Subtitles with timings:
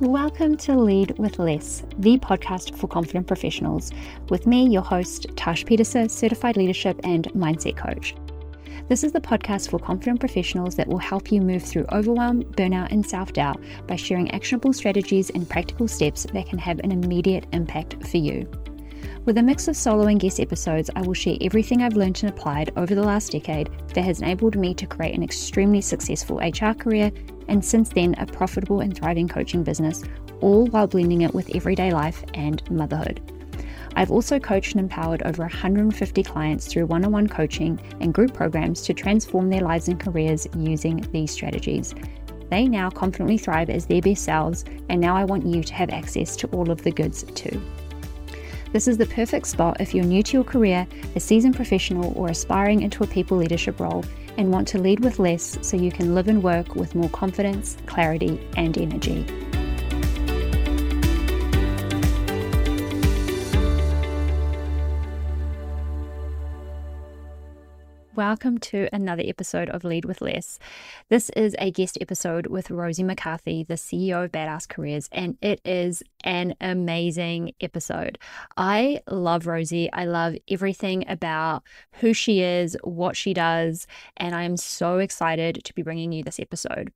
[0.00, 3.90] Welcome to Lead with Less, the podcast for confident professionals,
[4.28, 8.14] with me, your host, Tash Peterson, certified leadership and mindset coach.
[8.88, 12.92] This is the podcast for confident professionals that will help you move through overwhelm, burnout,
[12.92, 17.48] and self doubt by sharing actionable strategies and practical steps that can have an immediate
[17.52, 18.48] impact for you.
[19.28, 22.32] With a mix of solo and guest episodes, I will share everything I've learned and
[22.32, 26.72] applied over the last decade that has enabled me to create an extremely successful HR
[26.72, 27.12] career
[27.46, 30.02] and since then a profitable and thriving coaching business,
[30.40, 33.20] all while blending it with everyday life and motherhood.
[33.96, 38.32] I've also coached and empowered over 150 clients through one on one coaching and group
[38.32, 41.94] programs to transform their lives and careers using these strategies.
[42.48, 45.90] They now confidently thrive as their best selves, and now I want you to have
[45.90, 47.60] access to all of the goods too.
[48.72, 50.86] This is the perfect spot if you're new to your career,
[51.16, 54.04] a seasoned professional, or aspiring into a people leadership role
[54.36, 57.78] and want to lead with less so you can live and work with more confidence,
[57.86, 59.26] clarity, and energy.
[68.18, 70.58] Welcome to another episode of Lead with Less.
[71.08, 75.60] This is a guest episode with Rosie McCarthy, the CEO of Badass Careers, and it
[75.64, 78.18] is an amazing episode.
[78.56, 79.88] I love Rosie.
[79.92, 81.62] I love everything about
[82.00, 86.24] who she is, what she does, and I am so excited to be bringing you
[86.24, 86.90] this episode.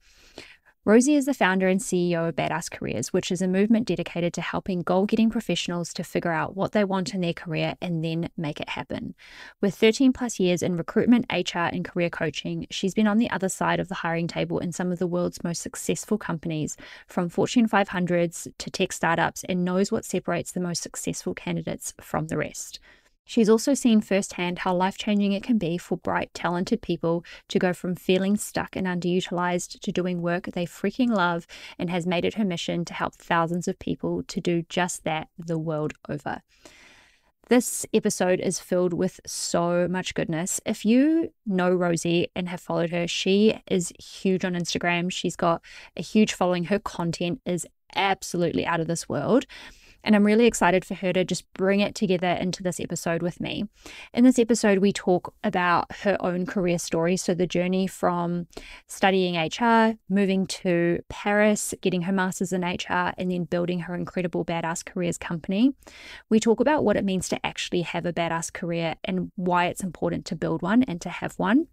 [0.85, 4.41] Rosie is the founder and CEO of Badass Careers, which is a movement dedicated to
[4.41, 8.29] helping goal getting professionals to figure out what they want in their career and then
[8.37, 9.15] make it happen.
[9.61, 13.49] With 13 plus years in recruitment, HR, and career coaching, she's been on the other
[13.49, 17.69] side of the hiring table in some of the world's most successful companies, from Fortune
[17.69, 22.81] 500s to tech startups, and knows what separates the most successful candidates from the rest.
[23.25, 27.59] She's also seen firsthand how life changing it can be for bright, talented people to
[27.59, 31.47] go from feeling stuck and underutilized to doing work they freaking love
[31.79, 35.29] and has made it her mission to help thousands of people to do just that
[35.39, 36.43] the world over.
[37.49, 40.61] This episode is filled with so much goodness.
[40.65, 45.13] If you know Rosie and have followed her, she is huge on Instagram.
[45.13, 45.61] She's got
[45.97, 46.65] a huge following.
[46.65, 49.45] Her content is absolutely out of this world.
[50.05, 53.41] And I'm really excited for her to just bring it together into this episode with
[53.41, 53.69] me.
[54.13, 57.17] In this episode, we talk about her own career story.
[57.17, 58.47] So, the journey from
[58.87, 64.45] studying HR, moving to Paris, getting her master's in HR, and then building her incredible
[64.45, 65.75] Badass Careers company.
[66.29, 69.83] We talk about what it means to actually have a badass career and why it's
[69.83, 71.69] important to build one and to have one.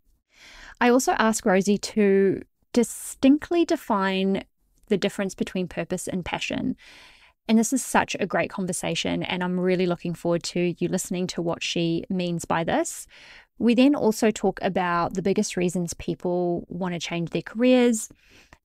[0.79, 2.41] I also ask Rosie to
[2.73, 4.43] distinctly define
[4.87, 6.75] the difference between purpose and passion.
[7.49, 11.25] And this is such a great conversation, and I'm really looking forward to you listening
[11.27, 13.07] to what she means by this.
[13.57, 18.07] We then also talk about the biggest reasons people want to change their careers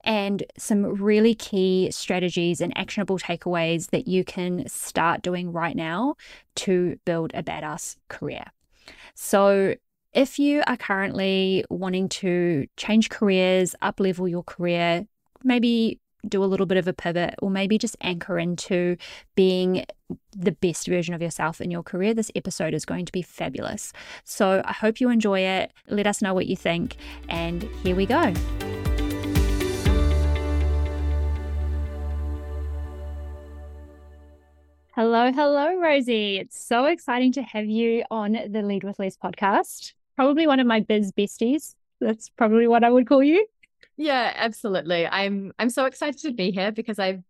[0.05, 6.16] and some really key strategies and actionable takeaways that you can start doing right now
[6.56, 8.45] to build a badass career.
[9.15, 9.77] So,
[10.12, 15.06] if you are currently wanting to change careers, up level your career,
[15.43, 18.97] maybe do a little bit of a pivot or maybe just anchor into
[19.35, 19.85] being
[20.37, 23.93] the best version of yourself in your career, this episode is going to be fabulous.
[24.25, 25.73] So I hope you enjoy it.
[25.89, 26.97] Let us know what you think.
[27.29, 28.33] And here we go.
[34.95, 36.39] Hello, hello, Rosie.
[36.39, 39.93] It's so exciting to have you on the Lead with Less podcast.
[40.15, 41.75] Probably one of my biz besties.
[42.01, 43.45] That's probably what I would call you.
[43.97, 45.06] Yeah, absolutely.
[45.06, 47.22] I'm I'm so excited to be here because I've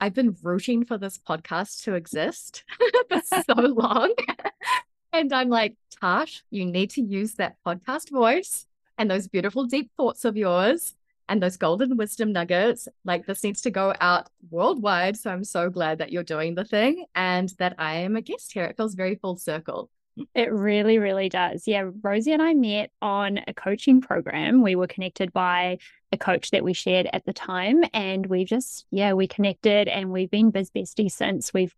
[0.00, 2.64] I've been rooting for this podcast to exist
[3.08, 4.14] for so long.
[5.12, 8.66] and I'm like, Tash, you need to use that podcast voice
[8.98, 10.94] and those beautiful deep thoughts of yours
[11.28, 12.86] and those golden wisdom nuggets.
[13.04, 15.16] Like this needs to go out worldwide.
[15.16, 18.52] So I'm so glad that you're doing the thing and that I am a guest
[18.52, 18.64] here.
[18.64, 19.90] It feels very full circle.
[20.34, 21.66] It really, really does.
[21.66, 21.90] Yeah.
[22.02, 24.62] Rosie and I met on a coaching program.
[24.62, 25.78] We were connected by
[26.14, 27.82] a coach that we shared at the time.
[27.92, 31.52] And we've just, yeah, we connected and we've been biz besties since.
[31.52, 31.74] We've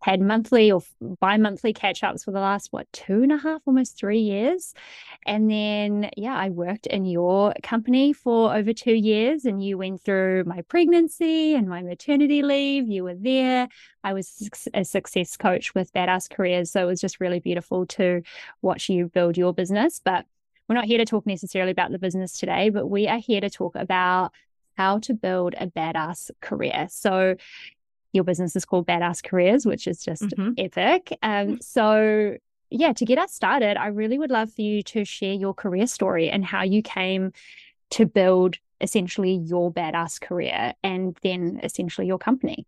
[0.00, 0.80] had monthly or
[1.20, 4.72] bi monthly catch ups for the last, what, two and a half, almost three years.
[5.26, 10.00] And then, yeah, I worked in your company for over two years and you went
[10.00, 12.88] through my pregnancy and my maternity leave.
[12.88, 13.68] You were there.
[14.02, 16.70] I was a success coach with Badass Careers.
[16.70, 18.22] So it was just really beautiful to
[18.62, 20.00] watch you build your business.
[20.02, 20.24] But
[20.70, 23.50] we're not here to talk necessarily about the business today, but we are here to
[23.50, 24.30] talk about
[24.76, 26.86] how to build a badass career.
[26.88, 27.34] So,
[28.12, 30.52] your business is called Badass Careers, which is just mm-hmm.
[30.58, 31.18] epic.
[31.24, 32.36] Um, so,
[32.70, 35.88] yeah, to get us started, I really would love for you to share your career
[35.88, 37.32] story and how you came
[37.90, 42.64] to build essentially your badass career and then essentially your company.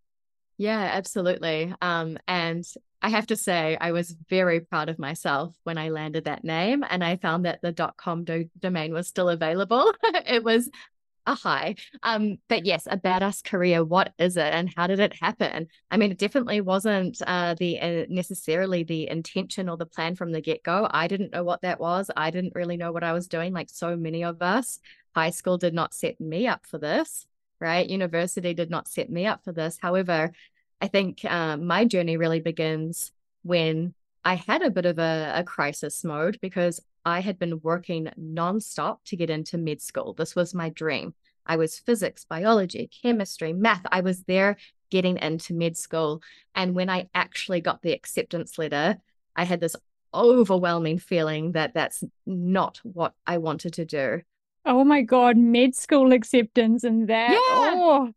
[0.59, 1.75] Yeah, absolutely.
[1.81, 2.65] Um, and
[3.01, 6.85] I have to say, I was very proud of myself when I landed that name
[6.89, 9.93] and I found that the .dot .com do- domain was still available.
[10.05, 10.71] it was
[11.27, 11.77] a high.
[12.03, 13.85] Um, but yes, a badass career.
[13.85, 15.69] What is it, and how did it happen?
[15.91, 20.33] I mean, it definitely wasn't uh, the uh, necessarily the intention or the plan from
[20.33, 20.89] the get go.
[20.91, 22.11] I didn't know what that was.
[22.17, 23.53] I didn't really know what I was doing.
[23.53, 24.81] Like so many of us,
[25.15, 27.27] high school did not set me up for this.
[27.63, 29.79] Right, university did not set me up for this.
[29.81, 30.33] However,
[30.81, 33.13] I think uh, my journey really begins
[33.45, 33.95] when
[34.25, 39.05] I had a bit of a, a crisis mode because I had been working nonstop
[39.05, 40.13] to get into med school.
[40.13, 41.15] This was my dream.
[41.47, 43.87] I was physics, biology, chemistry, math.
[43.93, 44.57] I was there
[44.91, 46.21] getting into med school.
[46.57, 48.99] And when I actually got the acceptance letter,
[49.37, 49.77] I had this
[50.13, 54.23] overwhelming feeling that that's not what I wanted to do.
[54.65, 57.33] Oh my God, med school acceptance and that.
[57.33, 57.39] Yeah.
[57.39, 58.13] Oh.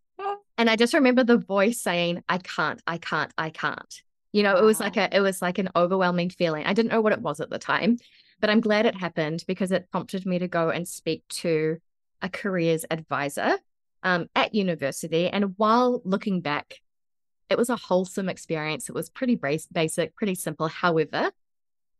[0.57, 4.01] And I just remember the voice saying, I can't, I can't, I can't.
[4.31, 6.65] You know, it was like a it was like an overwhelming feeling.
[6.65, 7.97] I didn't know what it was at the time.
[8.39, 11.77] But I'm glad it happened because it prompted me to go and speak to
[12.21, 13.57] a careers advisor
[14.03, 15.29] um, at university.
[15.29, 16.81] And while looking back,
[17.49, 18.89] it was a wholesome experience.
[18.89, 20.67] It was pretty basic, pretty simple.
[20.67, 21.31] However,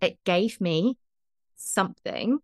[0.02, 0.98] it gave me
[1.56, 2.40] something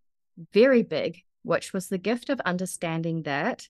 [0.54, 3.68] very big, which was the gift of understanding that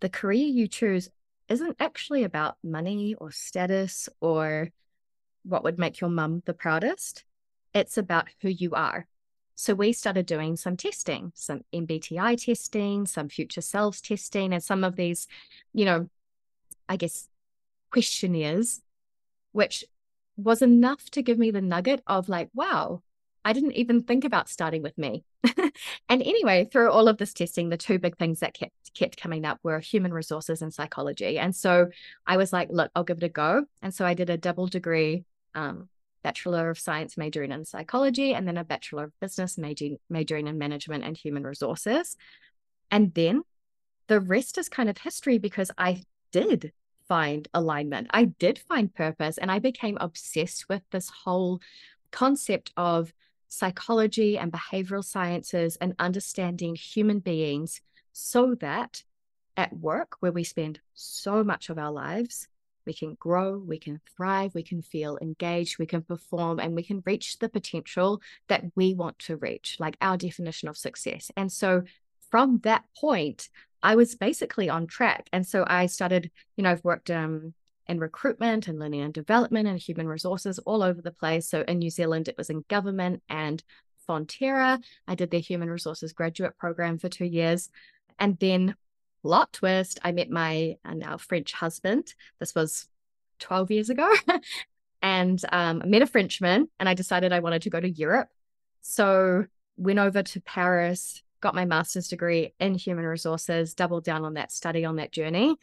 [0.00, 1.08] the career you choose
[1.48, 4.70] isn't actually about money or status or
[5.44, 7.24] what would make your mum the proudest.
[7.74, 9.06] It's about who you are.
[9.56, 14.82] So we started doing some testing, some MBTI testing, some future selves testing, and some
[14.82, 15.28] of these,
[15.72, 16.08] you know,
[16.88, 17.28] I guess
[17.90, 18.82] questionnaires,
[19.52, 19.84] which
[20.36, 23.02] was enough to give me the nugget of like, wow,
[23.44, 25.24] I didn't even think about starting with me.
[26.08, 29.44] and anyway, through all of this testing, the two big things that kept kept coming
[29.44, 31.38] up were human resources and psychology.
[31.38, 31.88] And so
[32.26, 33.66] I was like, look, I'll give it a go.
[33.82, 35.24] And so I did a double degree
[35.54, 35.88] um,
[36.22, 40.58] Bachelor of Science majoring in psychology, and then a Bachelor of Business majoring, majoring in
[40.58, 42.16] management and human resources.
[42.90, 43.42] And then
[44.06, 46.02] the rest is kind of history because I
[46.32, 46.72] did
[47.08, 48.08] find alignment.
[48.10, 51.60] I did find purpose, and I became obsessed with this whole
[52.10, 53.12] concept of
[53.54, 57.80] psychology and behavioral sciences and understanding human beings
[58.12, 59.02] so that
[59.56, 62.48] at work, where we spend so much of our lives,
[62.86, 66.82] we can grow, we can thrive, we can feel engaged, we can perform, and we
[66.82, 71.30] can reach the potential that we want to reach, like our definition of success.
[71.36, 71.84] And so
[72.30, 73.48] from that point,
[73.82, 75.28] I was basically on track.
[75.32, 77.54] And so I started, you know, I've worked um,
[77.86, 81.48] in recruitment and learning and development and human resources all over the place.
[81.48, 83.62] So in New Zealand, it was in government and
[84.08, 84.82] Fonterra.
[85.06, 87.70] I did their human resources graduate program for two years.
[88.18, 88.74] And then
[89.22, 92.14] plot twist, I met my uh, now French husband.
[92.38, 92.88] This was
[93.40, 94.12] 12 years ago.
[95.02, 98.28] and um, I met a Frenchman and I decided I wanted to go to Europe.
[98.80, 99.46] So
[99.76, 104.52] went over to Paris, got my master's degree in human resources, doubled down on that
[104.52, 105.56] study on that journey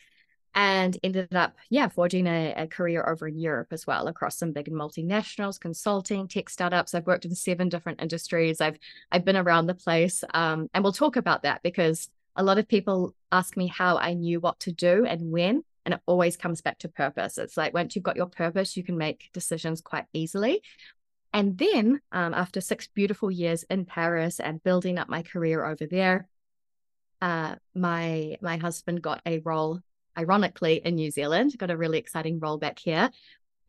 [0.53, 4.51] and ended up, yeah, forging a, a, career over in Europe as well, across some
[4.51, 6.93] big multinationals, consulting, tech startups.
[6.93, 8.59] I've worked in seven different industries.
[8.59, 8.77] I've
[9.11, 12.67] I've been around the place, um, and we'll talk about that because a lot of
[12.67, 16.61] people ask me how I knew what to do and when, and it always comes
[16.61, 17.37] back to purpose.
[17.37, 20.61] It's like once you've got your purpose, you can make decisions quite easily.
[21.33, 25.85] And then um, after six beautiful years in Paris and building up my career over
[25.85, 26.27] there,
[27.21, 29.79] uh, my my husband got a role,
[30.17, 33.09] ironically, in New Zealand, got a really exciting role back here.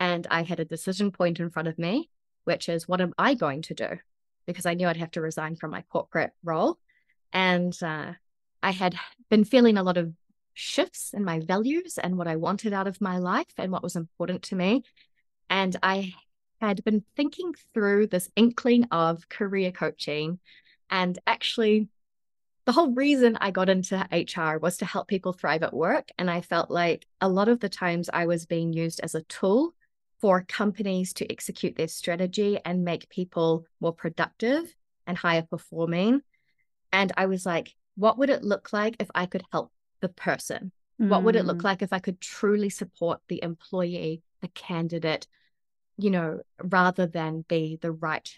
[0.00, 2.11] And I had a decision point in front of me,
[2.44, 3.88] which is what am I going to do?
[4.46, 6.78] Because I knew I'd have to resign from my corporate role.
[7.32, 8.12] And uh,
[8.62, 8.96] I had
[9.30, 10.12] been feeling a lot of
[10.54, 13.96] shifts in my values and what I wanted out of my life and what was
[13.96, 14.84] important to me.
[15.49, 16.12] And I
[16.61, 20.38] had been thinking through this inkling of career coaching.
[20.90, 21.88] And actually,
[22.64, 26.11] the whole reason I got into HR was to help people thrive at work.
[26.19, 29.23] And I felt like a lot of the times I was being used as a
[29.23, 29.75] tool
[30.21, 34.73] for companies to execute their strategy and make people more productive
[35.07, 36.21] and higher performing.
[36.92, 40.71] And I was like, what would it look like if I could help the person?
[41.00, 41.09] Mm.
[41.09, 41.64] What would it look mm.
[41.64, 45.26] like if I could truly support the employee, the candidate,
[45.99, 48.33] you know, rather than be the right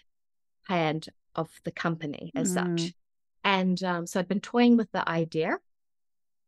[0.67, 2.79] hand of the company as mm.
[2.81, 2.95] such?
[3.45, 5.59] And um, so I'd been toying with the idea.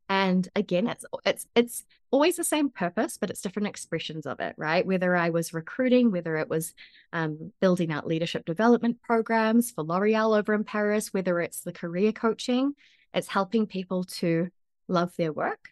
[0.08, 4.54] And again, it's it's it's always the same purpose, but it's different expressions of it,
[4.56, 4.86] right?
[4.86, 6.74] Whether I was recruiting, whether it was
[7.12, 12.12] um, building out leadership development programs for L'Oreal over in Paris, whether it's the career
[12.12, 12.74] coaching,
[13.12, 14.48] it's helping people to
[14.88, 15.70] love their work.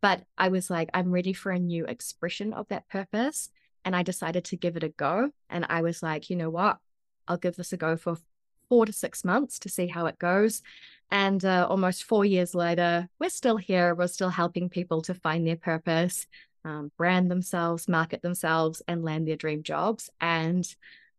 [0.00, 3.50] But I was like, I'm ready for a new expression of that purpose.
[3.84, 5.30] And I decided to give it a go.
[5.50, 6.78] And I was like, you know what?
[7.28, 8.16] I'll give this a go for
[8.68, 10.62] four to six months to see how it goes.
[11.10, 13.94] And uh, almost four years later, we're still here.
[13.94, 16.26] We're still helping people to find their purpose,
[16.64, 20.10] um, brand themselves, market themselves, and land their dream jobs.
[20.20, 20.66] And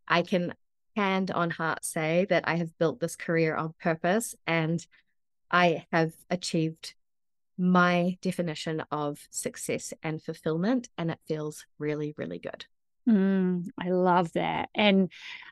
[0.08, 0.54] I can
[0.96, 4.86] hand on heart say that I have built this career on purpose and
[5.52, 6.96] I have achieved
[7.58, 10.90] my definition of success and fulfillment.
[10.98, 12.66] And it feels really, really good.
[13.08, 14.70] Mm, I love that.
[14.76, 15.10] And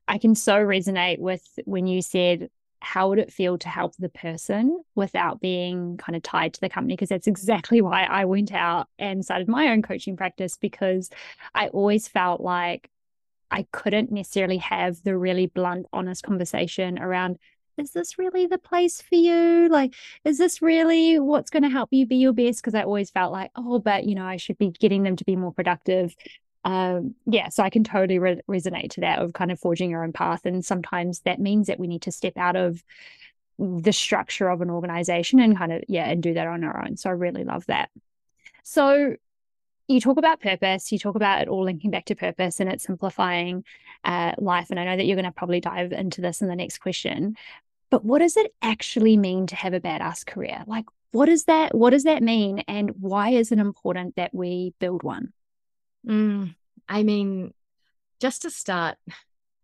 [0.08, 2.50] I can so resonate with when you said,
[2.82, 6.70] how would it feel to help the person without being kind of tied to the
[6.70, 6.96] company?
[6.96, 11.10] Because that's exactly why I went out and started my own coaching practice because
[11.56, 12.90] I always felt like
[13.52, 17.38] I couldn't necessarily have the really blunt, honest conversation around
[17.78, 19.68] is this really the place for you?
[19.70, 19.94] Like,
[20.24, 22.62] is this really what's going to help you be your best?
[22.62, 25.26] Because I always felt like, oh, but you know, I should be getting them to
[25.26, 26.16] be more productive.
[26.66, 30.04] Um, yeah, so I can totally re- resonate to that of kind of forging your
[30.04, 30.46] own path.
[30.46, 32.84] And sometimes that means that we need to step out of
[33.60, 36.98] the structure of an organization and kind of, yeah, and do that on our own.
[36.98, 37.90] So I really love that.
[38.64, 39.16] So
[39.88, 42.84] you talk about purpose, you talk about it all linking back to purpose and it's
[42.84, 43.64] simplifying
[44.04, 44.72] uh, life.
[44.72, 47.38] And I know that you're going to probably dive into this in the next question.
[47.92, 50.64] But what does it actually mean to have a badass career?
[50.66, 54.74] Like, what does that what does that mean, and why is it important that we
[54.80, 55.32] build one?
[56.06, 56.56] Mm,
[56.88, 57.54] I mean,
[58.20, 58.98] just to start,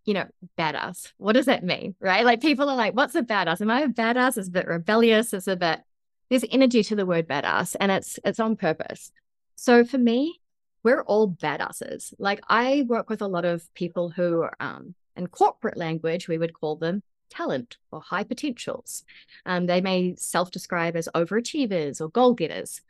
[0.06, 1.14] you know, badass.
[1.18, 2.26] What does that mean, right?
[2.26, 3.62] Like people are like, "What's a badass?
[3.62, 4.38] Am I a badass?
[4.38, 5.34] It's a bit rebellious.
[5.34, 5.82] It's a bit."
[6.30, 9.12] There's energy to the word badass, and it's it's on purpose.
[9.56, 10.40] So for me,
[10.84, 12.14] we're all badasses.
[12.18, 16.54] Like I work with a lot of people who, um, in corporate language, we would
[16.54, 19.04] call them talent or high potentials.
[19.46, 22.82] Um, they may self describe as overachievers or goal getters.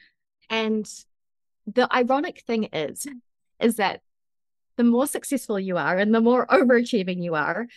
[0.50, 0.90] And
[1.68, 3.08] the ironic thing is,
[3.62, 4.02] is that
[4.78, 7.68] the more successful you are and the more overachieving you are,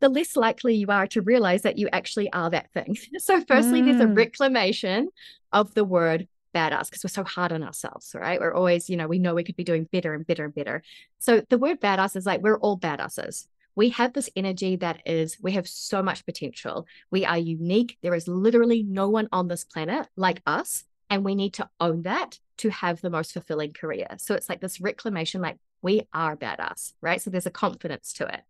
[0.00, 2.96] the less likely you are to realize that you actually are that thing.
[3.18, 3.86] So, firstly, mm.
[3.86, 4.16] there's a mm.
[4.16, 5.08] reclamation
[5.52, 8.40] of the word badass because we're so hard on ourselves, right?
[8.40, 10.82] We're always, you know, we know we could be doing better and better and better.
[11.18, 13.46] So the word badass is like we're all badasses.
[13.74, 16.86] We have this energy that is, we have so much potential.
[17.10, 17.98] We are unique.
[18.02, 20.84] There is literally no one on this planet like us.
[21.10, 24.08] And we need to own that to have the most fulfilling career.
[24.18, 27.20] So it's like this reclamation, like we are badass, right?
[27.20, 28.42] So there's a confidence to it.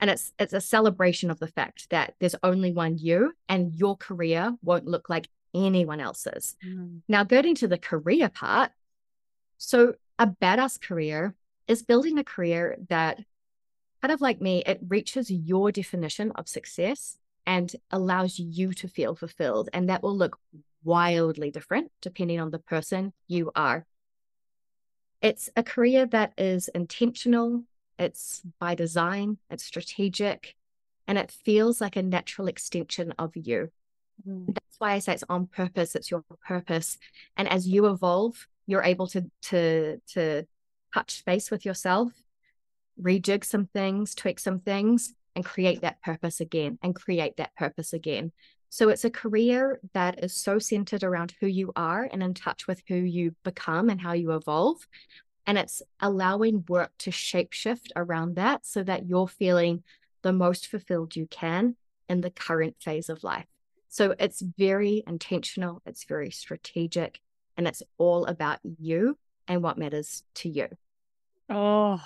[0.00, 3.96] And it's it's a celebration of the fact that there's only one you and your
[3.96, 6.56] career won't look like anyone else's.
[6.64, 7.00] Mm.
[7.08, 8.70] Now, getting to the career part.
[9.56, 11.34] So, a badass career
[11.66, 13.18] is building a career that,
[14.02, 19.14] kind of like me, it reaches your definition of success and allows you to feel
[19.14, 19.68] fulfilled.
[19.72, 20.38] And that will look
[20.84, 23.86] wildly different depending on the person you are.
[25.20, 27.64] It's a career that is intentional,
[27.98, 30.54] it's by design, it's strategic,
[31.08, 33.70] and it feels like a natural extension of you.
[34.26, 34.54] Mm.
[34.54, 35.94] That's why I say it's on purpose.
[35.94, 36.98] It's your purpose.
[37.36, 40.46] And as you evolve, you're able to to to
[40.94, 42.12] touch space with yourself,
[43.00, 47.92] rejig some things, tweak some things, and create that purpose again and create that purpose
[47.92, 48.32] again.
[48.70, 52.66] So it's a career that is so centered around who you are and in touch
[52.66, 54.86] with who you become and how you evolve.
[55.46, 59.82] And it's allowing work to shapeshift around that so that you're feeling
[60.22, 61.76] the most fulfilled you can
[62.08, 63.46] in the current phase of life.
[63.88, 67.20] So it's very intentional, it's very strategic,
[67.56, 70.68] and it's all about you and what matters to you.
[71.48, 72.00] Oh,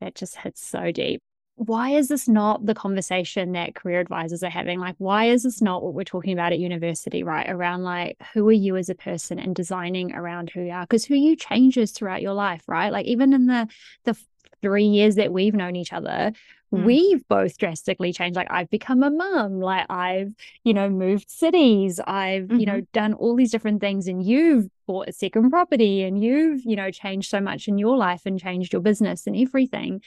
[0.00, 1.22] that just hits so deep.
[1.58, 4.78] Why is this not the conversation that career advisors are having?
[4.78, 7.50] Like, why is this not what we're talking about at university, right?
[7.50, 10.84] Around like, who are you as a person and designing around who you are?
[10.84, 12.92] Because who you changes throughout your life, right?
[12.92, 13.68] Like, even in the,
[14.04, 14.16] the
[14.62, 16.32] three years that we've known each other,
[16.72, 16.84] mm.
[16.84, 18.36] we've both drastically changed.
[18.36, 20.32] Like I've become a mum, like I've,
[20.64, 22.58] you know, moved cities, I've, mm-hmm.
[22.58, 22.92] you know, mm-hmm.
[22.92, 26.90] done all these different things, and you've bought a second property and you've, you know,
[26.90, 30.02] changed so much in your life and changed your business and everything.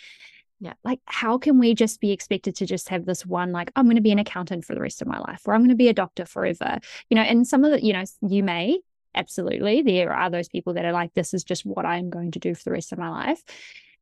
[0.64, 0.74] Yeah.
[0.84, 3.96] Like, how can we just be expected to just have this one, like, I'm going
[3.96, 5.90] to be an accountant for the rest of my life, or I'm going to be
[5.90, 6.78] a doctor forever?
[7.10, 8.80] You know, and some of the, you know, you may,
[9.16, 9.82] absolutely.
[9.82, 12.54] There are those people that are like, this is just what I'm going to do
[12.54, 13.44] for the rest of my life.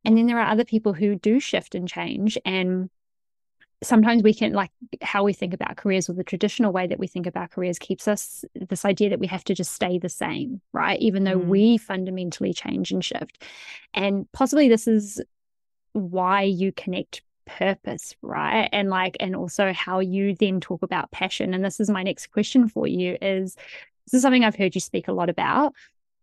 [0.04, 2.36] And then there are other people who do shift and change.
[2.44, 2.90] And
[3.82, 7.06] sometimes we can, like how we think about careers or the traditional way that we
[7.06, 10.60] think about careers, keeps us this idea that we have to just stay the same,
[10.74, 11.00] right?
[11.00, 11.46] Even though mm.
[11.46, 13.42] we fundamentally change and shift.
[13.94, 15.22] And possibly this is
[15.92, 18.68] why you connect purpose, right?
[18.72, 21.54] And like, and also how you then talk about passion.
[21.54, 23.56] And this is my next question for you is
[24.06, 25.74] this is something I've heard you speak a lot about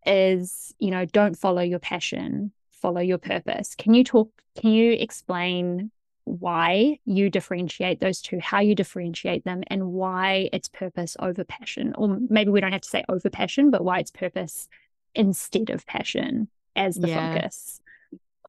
[0.06, 3.76] is, you know, don't follow your passion, follow your purpose.
[3.76, 5.92] Can you talk, can you explain
[6.24, 11.94] why you differentiate those two, how you differentiate them, and why it's purpose over passion?
[11.98, 14.68] Or maybe we don't have to say over passion, but why it's purpose
[15.16, 17.34] instead of passion as the yeah.
[17.34, 17.82] focus.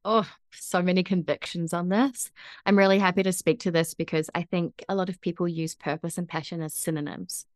[0.05, 2.31] Oh, so many convictions on this.
[2.65, 5.75] I'm really happy to speak to this because I think a lot of people use
[5.75, 7.47] purpose and passion as synonyms.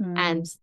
[0.00, 0.18] Mm.
[0.18, 0.56] And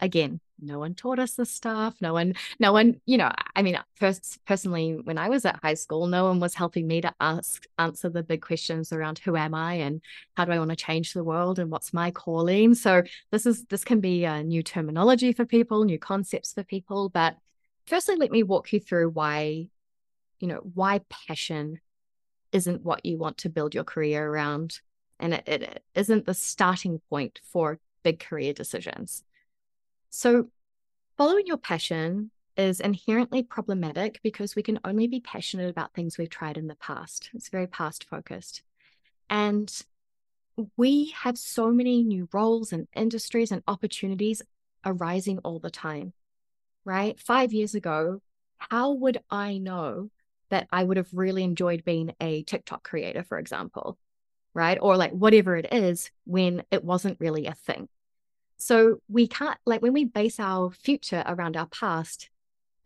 [0.00, 1.96] again, no one taught us this stuff.
[2.00, 5.74] No one, no one, you know, I mean, first, personally, when I was at high
[5.74, 9.54] school, no one was helping me to ask, answer the big questions around who am
[9.54, 10.00] I and
[10.36, 12.74] how do I want to change the world and what's my calling.
[12.74, 17.10] So this is, this can be a new terminology for people, new concepts for people.
[17.10, 17.36] But
[17.86, 19.68] firstly, let me walk you through why,
[20.40, 21.80] you know, why passion
[22.52, 24.80] isn't what you want to build your career around.
[25.18, 29.24] And it, it isn't the starting point for big career decisions.
[30.10, 30.48] So,
[31.16, 36.30] following your passion is inherently problematic because we can only be passionate about things we've
[36.30, 37.30] tried in the past.
[37.34, 38.62] It's very past focused.
[39.28, 39.70] And
[40.76, 44.40] we have so many new roles and industries and opportunities
[44.84, 46.14] arising all the time,
[46.84, 47.18] right?
[47.20, 48.22] Five years ago,
[48.58, 50.10] how would I know
[50.50, 53.98] that I would have really enjoyed being a TikTok creator, for example,
[54.54, 54.78] right?
[54.80, 57.88] Or like whatever it is when it wasn't really a thing.
[58.58, 62.30] So we can't, like, when we base our future around our past,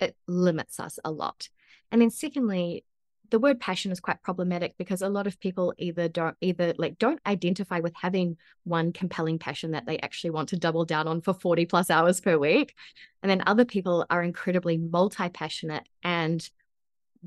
[0.01, 1.49] it limits us a lot.
[1.93, 2.85] And then, secondly,
[3.31, 6.99] the word passion is quite problematic because a lot of people either don't either like
[6.99, 11.21] don't identify with having one compelling passion that they actually want to double down on
[11.21, 12.75] for 40 plus hours per week
[13.23, 16.51] and then other people are incredibly multi-passionate and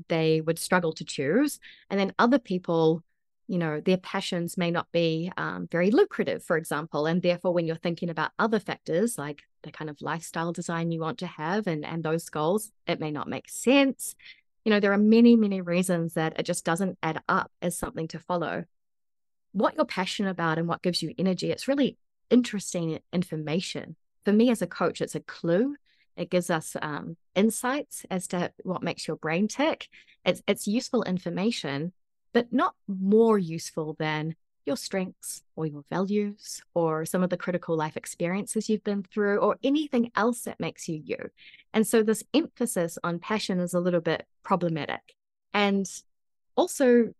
[0.08, 1.60] they would struggle to choose.
[1.90, 3.02] And then other people
[3.46, 7.66] you know their passions may not be um, very lucrative for example and therefore when
[7.66, 11.66] you're thinking about other factors like the kind of lifestyle design you want to have
[11.66, 14.14] and and those goals it may not make sense.
[14.64, 18.08] You know there are many many reasons that it just doesn't add up as something
[18.08, 18.64] to follow.
[19.52, 21.98] What you're passionate about and what gives you energy it's really
[22.30, 23.96] interesting information.
[24.24, 25.76] For me as a coach it's a clue
[26.16, 29.88] it gives us um, insights as to what makes your brain tick
[30.24, 31.92] it's it's useful information
[32.32, 34.34] but not more useful than
[34.66, 39.38] your strengths or your values or some of the critical life experiences you've been through
[39.38, 41.16] or anything else that makes you you.
[41.72, 45.00] And so this emphasis on passion is a little bit problematic.
[45.52, 45.86] And
[46.56, 47.12] also,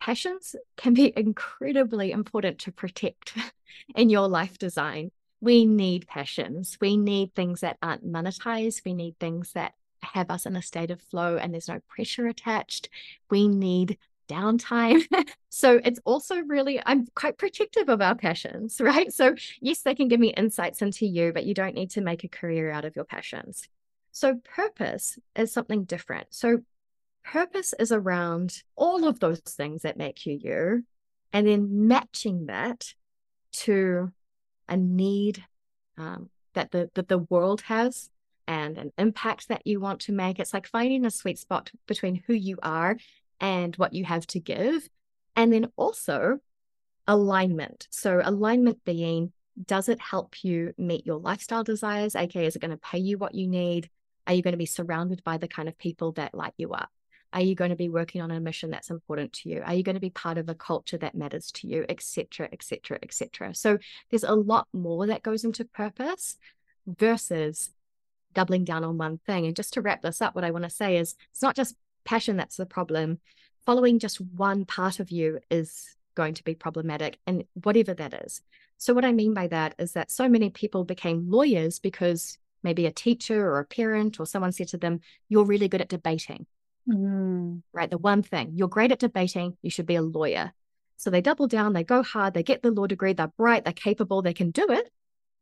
[0.00, 3.32] passions can be incredibly important to protect
[3.94, 5.10] in your life design.
[5.40, 6.78] We need passions.
[6.80, 8.82] We need things that aren't monetized.
[8.84, 12.26] We need things that have us in a state of flow and there's no pressure
[12.26, 12.88] attached.
[13.30, 15.04] We need downtime.
[15.48, 19.12] so it's also really, I'm quite protective of our passions, right?
[19.12, 22.24] So, yes, they can give me insights into you, but you don't need to make
[22.24, 23.68] a career out of your passions.
[24.12, 26.28] So, purpose is something different.
[26.30, 26.62] So,
[27.24, 30.84] purpose is around all of those things that make you you,
[31.32, 32.94] and then matching that
[33.52, 34.12] to
[34.68, 35.44] a need
[35.98, 38.10] um, that the that the world has
[38.46, 40.38] and an impact that you want to make.
[40.38, 42.96] It's like finding a sweet spot between who you are
[43.40, 44.88] and what you have to give.
[45.34, 46.38] And then also
[47.06, 47.88] alignment.
[47.90, 49.32] So, alignment being
[49.64, 52.14] does it help you meet your lifestyle desires?
[52.14, 53.88] AKA, is it going to pay you what you need?
[54.26, 56.90] Are you going to be surrounded by the kind of people that light you up?
[57.36, 59.62] Are you going to be working on a mission that's important to you?
[59.62, 62.98] Are you going to be part of a culture that matters to you, etc., etc.,
[63.02, 63.54] etc.?
[63.54, 63.76] So
[64.08, 66.38] there's a lot more that goes into purpose
[66.86, 67.72] versus
[68.32, 69.44] doubling down on one thing.
[69.44, 71.76] And just to wrap this up, what I want to say is it's not just
[72.06, 73.18] passion that's the problem.
[73.66, 78.40] Following just one part of you is going to be problematic, and whatever that is.
[78.78, 82.86] So, what I mean by that is that so many people became lawyers because maybe
[82.86, 86.46] a teacher or a parent or someone said to them, You're really good at debating.
[86.88, 87.62] Mm.
[87.72, 87.90] Right?
[87.90, 90.52] The one thing, you're great at debating, you should be a lawyer.
[90.96, 93.72] So they double down, they go hard, they get the law degree, they're bright, they're
[93.72, 94.90] capable, they can do it,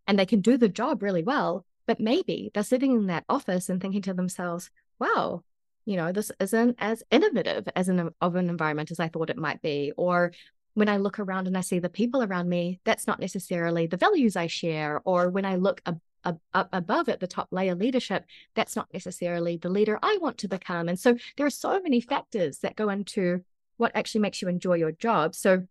[0.07, 1.65] and they can do the job really well.
[1.87, 5.43] But maybe they're sitting in that office and thinking to themselves, wow,
[5.85, 9.37] you know, this isn't as innovative as an of an environment as I thought it
[9.37, 9.93] might be.
[9.97, 10.33] Or
[10.73, 13.99] when I look around and I see the people around me, that's not necessarily the
[13.99, 15.03] values I share.
[15.05, 15.83] Or when I look
[16.25, 20.49] ab- above at the top layer leadership, that's not necessarily the leader I want to
[20.49, 20.89] become.
[20.89, 23.43] And so there are so many factors that go into
[23.77, 25.35] what actually makes you enjoy your job.
[25.35, 25.67] So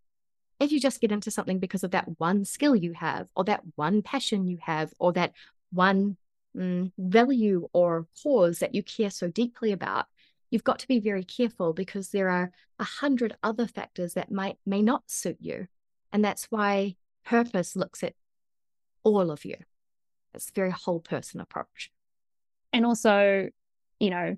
[0.60, 3.64] if you just get into something because of that one skill you have, or that
[3.76, 5.34] one passion you have, or that
[5.72, 6.18] one
[6.56, 10.06] mm, value or cause that you care so deeply about,
[10.52, 14.58] you've got to be very careful because there are a hundred other factors that might
[14.66, 15.68] may not suit you.
[16.12, 18.14] And that's why purpose looks at
[19.04, 19.56] all of you.
[20.34, 21.92] It's a very whole person approach.
[22.72, 23.50] And also,
[24.00, 24.38] you know,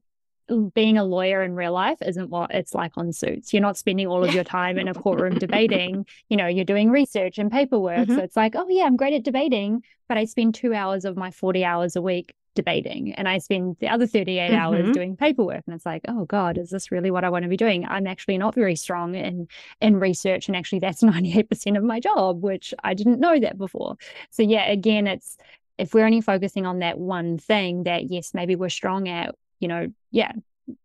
[0.74, 3.52] being a lawyer in real life isn't what it's like on suits.
[3.52, 6.06] You're not spending all of your time in a courtroom debating.
[6.30, 8.00] You know, you're doing research and paperwork.
[8.00, 8.16] Mm-hmm.
[8.16, 11.18] So it's like, oh, yeah, I'm great at debating, but I spend two hours of
[11.18, 14.56] my 40 hours a week debating and I spend the other 38 mm-hmm.
[14.56, 15.64] hours doing paperwork.
[15.68, 17.86] And it's like, oh God, is this really what I want to be doing?
[17.86, 19.48] I'm actually not very strong in
[19.82, 20.48] in research.
[20.48, 23.98] And actually that's 98% of my job, which I didn't know that before.
[24.32, 25.38] So yeah, again, it's
[25.78, 29.68] if we're only focusing on that one thing that yes, maybe we're strong at, you
[29.68, 30.32] know, yeah,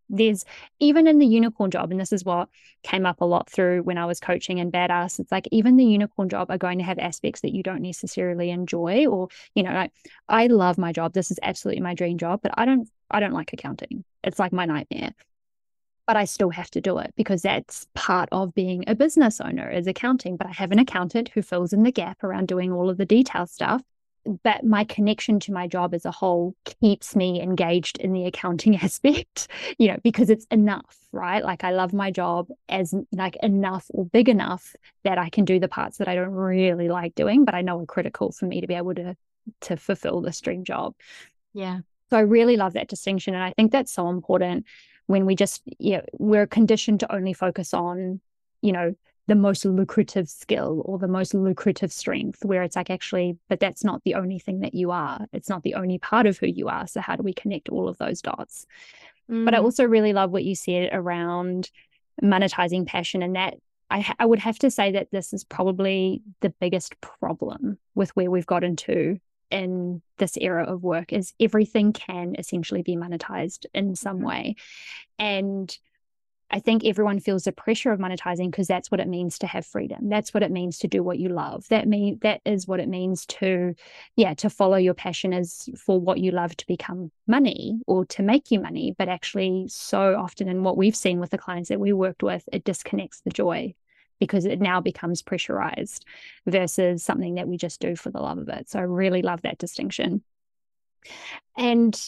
[0.09, 0.45] there's
[0.81, 2.49] even in the unicorn job, and this is what
[2.83, 5.21] came up a lot through when I was coaching and badass.
[5.21, 8.51] It's like even the unicorn job are going to have aspects that you don't necessarily
[8.51, 9.93] enjoy, or you know, like
[10.29, 11.13] I love my job.
[11.13, 14.05] This is absolutely my dream job, but I don't I don't like accounting.
[14.25, 15.13] It's like my nightmare.
[16.07, 19.71] But I still have to do it because that's part of being a business owner
[19.71, 20.37] is accounting.
[20.37, 23.07] But I have an accountant who fills in the gap around doing all of the
[23.07, 23.83] detail stuff
[24.43, 28.77] but my connection to my job as a whole keeps me engaged in the accounting
[28.83, 31.45] aspect you know because it's enough right?
[31.45, 35.59] Like i love my job as like enough or big enough that i can do
[35.59, 38.61] the parts that i don't really like doing but i know are critical for me
[38.61, 39.17] to be able to
[39.63, 40.95] to fulfill this dream job.
[41.53, 41.81] Yeah.
[42.11, 44.67] So i really love that distinction and i think that's so important
[45.07, 48.21] when we just yeah we're conditioned to only focus on
[48.63, 48.95] you know
[49.31, 53.85] the most lucrative skill or the most lucrative strength where it's like actually but that's
[53.85, 56.67] not the only thing that you are it's not the only part of who you
[56.67, 58.67] are so how do we connect all of those dots
[59.31, 59.45] mm.
[59.45, 59.63] but i mm.
[59.63, 61.71] also really love what you said around
[62.21, 63.55] monetizing passion and that
[63.89, 68.33] I, I would have to say that this is probably the biggest problem with where
[68.33, 69.19] we've gotten to
[69.53, 74.27] in this era of work is everything can essentially be monetized in some mm-hmm.
[74.27, 74.57] way
[75.21, 75.79] and
[76.51, 79.65] I think everyone feels the pressure of monetizing because that's what it means to have
[79.65, 80.09] freedom.
[80.09, 81.69] That's what it means to do what you love.
[81.69, 83.75] That mean that is what it means to,
[84.17, 88.23] yeah, to follow your passion is for what you love to become money or to
[88.23, 88.95] make you money.
[88.99, 92.49] But actually, so often in what we've seen with the clients that we worked with,
[92.53, 93.75] it disconnects the joy
[94.19, 96.05] because it now becomes pressurized
[96.47, 98.69] versus something that we just do for the love of it.
[98.69, 100.23] So I really love that distinction.
[101.57, 101.99] And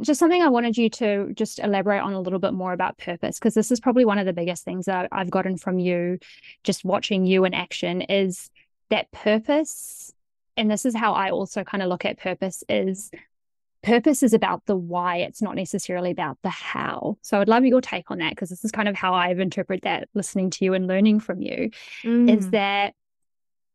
[0.00, 3.38] just something I wanted you to just elaborate on a little bit more about purpose,
[3.38, 6.18] because this is probably one of the biggest things that I've gotten from you,
[6.64, 8.50] just watching you in action, is
[8.90, 10.12] that purpose.
[10.56, 13.10] And this is how I also kind of look at purpose is
[13.82, 15.18] purpose is about the why.
[15.18, 17.16] It's not necessarily about the how.
[17.22, 19.84] So I'd love your take on that, because this is kind of how I've interpreted
[19.84, 21.70] that listening to you and learning from you,
[22.02, 22.36] mm.
[22.36, 22.94] is that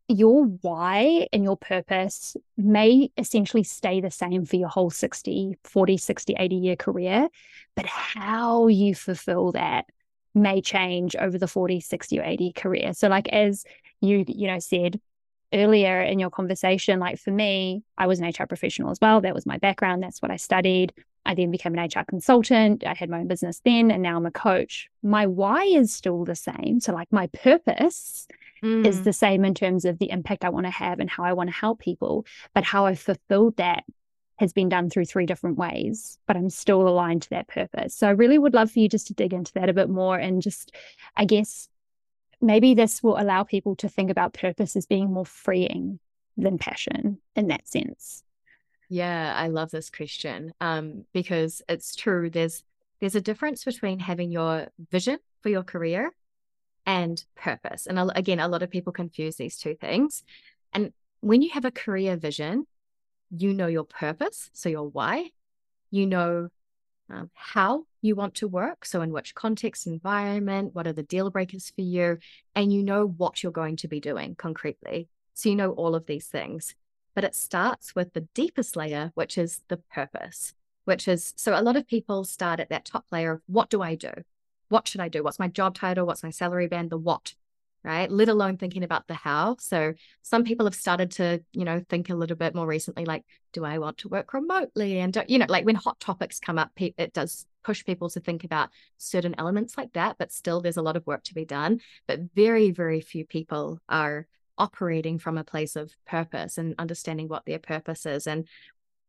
[0.08, 5.98] your why and your purpose may essentially stay the same for your whole 60, 40,
[5.98, 7.30] 60, 80 year career,
[7.76, 9.86] but how you fulfill that
[10.36, 12.94] may change over the 40, 60 or 80 career.
[12.94, 13.66] So like as
[14.02, 15.00] you you know said
[15.54, 19.22] earlier in your conversation, like for me, I was an HR professional as well.
[19.22, 20.04] That was my background.
[20.04, 20.94] That's what I studied.
[21.26, 22.84] I then became an HR consultant.
[22.86, 24.90] I had my own business then, and now I'm a coach.
[25.02, 26.82] My why is still the same.
[26.82, 28.28] So, like, my purpose
[28.64, 28.86] mm.
[28.86, 31.34] is the same in terms of the impact I want to have and how I
[31.34, 32.26] want to help people.
[32.54, 33.84] But how I fulfilled that
[34.38, 37.96] has been done through three different ways, but I'm still aligned to that purpose.
[37.96, 40.18] So I really would love for you just to dig into that a bit more
[40.18, 40.74] and just,
[41.16, 41.70] I guess,
[42.42, 46.00] maybe this will allow people to think about purpose as being more freeing
[46.36, 48.24] than passion in that sense.
[48.90, 52.30] Yeah, I love this question um, because it's true.
[52.30, 52.64] There's
[53.00, 56.12] there's a difference between having your vision for your career
[56.86, 57.88] and purpose.
[57.88, 60.24] And again, a lot of people confuse these two things.
[60.74, 60.92] And
[61.22, 62.68] when you have a career vision,
[63.36, 65.30] you know your purpose, so your why,
[65.90, 66.50] you know
[67.10, 68.86] um, how you want to work.
[68.86, 72.18] So, in which context, environment, what are the deal breakers for you,
[72.56, 75.08] and you know what you're going to be doing concretely.
[75.34, 76.76] So, you know all of these things.
[77.16, 80.54] But it starts with the deepest layer, which is the purpose,
[80.86, 83.82] which is so a lot of people start at that top layer of what do
[83.82, 84.12] I do?
[84.70, 85.24] What should I do?
[85.24, 86.06] What's my job title?
[86.06, 86.90] What's my salary band?
[86.90, 87.34] The what,
[87.84, 88.10] right?
[88.10, 89.58] Let alone thinking about the how.
[89.60, 93.24] So some people have started to, you know, think a little bit more recently, like,
[93.52, 95.00] do I want to work remotely?
[95.00, 98.44] And, you know, like when hot topics come up, it does push people to think
[98.44, 100.18] about certain elements like that.
[100.18, 101.82] But still, there's a lot of work to be done.
[102.08, 107.46] But very, very few people are operating from a place of purpose and understanding what
[107.46, 108.28] their purpose is.
[108.28, 108.48] And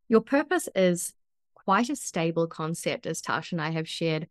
[0.09, 1.15] your purpose is
[1.55, 4.29] quite a stable concept, as Tash and I have shared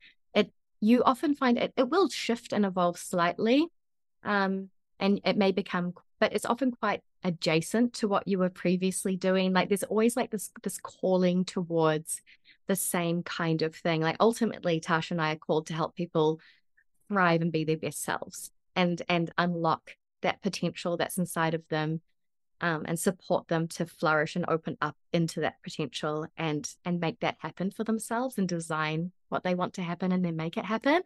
[0.83, 3.67] you often find it, it will shift and evolve slightly.
[4.23, 4.69] Um,
[4.99, 9.53] and it may become, but it's often quite adjacent to what you were previously doing.
[9.53, 12.21] Like there's always like this this calling towards
[12.67, 14.01] the same kind of thing.
[14.01, 16.41] Like ultimately, Tasha and I are called to help people
[17.09, 22.01] thrive and be their best selves and and unlock that potential that's inside of them
[22.61, 27.19] um, and support them to flourish and open up into that potential and and make
[27.21, 30.65] that happen for themselves and design what they want to happen and then make it
[30.65, 31.01] happen.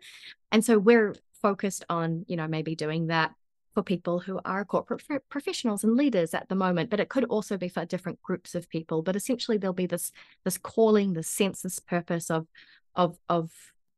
[0.52, 3.34] And so we're focused on you know maybe doing that
[3.74, 7.58] for people who are corporate professionals and leaders at the moment but it could also
[7.58, 9.02] be for different groups of people.
[9.02, 10.12] But essentially there'll be this
[10.44, 12.48] this calling this sense this purpose of
[12.96, 13.52] of of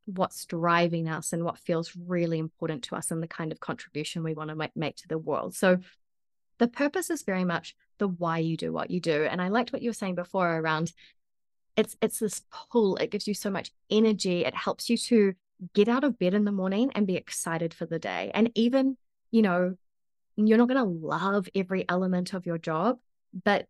[0.06, 4.22] what's driving us and what feels really important to us and the kind of contribution
[4.22, 5.54] we want to make, make to the world.
[5.54, 5.78] So
[6.58, 9.24] the purpose is very much the why you do what you do.
[9.24, 10.92] And i liked what you were saying before around
[11.80, 15.34] it's it's this pull it gives you so much energy it helps you to
[15.74, 18.96] get out of bed in the morning and be excited for the day and even
[19.30, 19.76] you know,
[20.36, 22.98] you're not going to love every element of your job,
[23.44, 23.66] but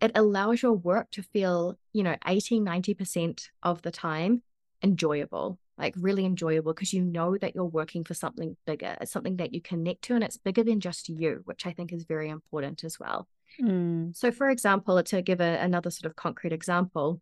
[0.00, 4.42] it allows your work to feel, you know, 80, 90% of the time
[4.82, 8.96] enjoyable, like really enjoyable, because you know that you're working for something bigger.
[9.00, 11.92] It's something that you connect to and it's bigger than just you, which I think
[11.92, 13.28] is very important as well.
[13.60, 14.16] Mm.
[14.16, 17.20] So, for example, to give a, another sort of concrete example,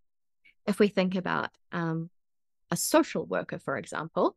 [0.71, 2.09] if we think about um,
[2.71, 4.37] a social worker, for example,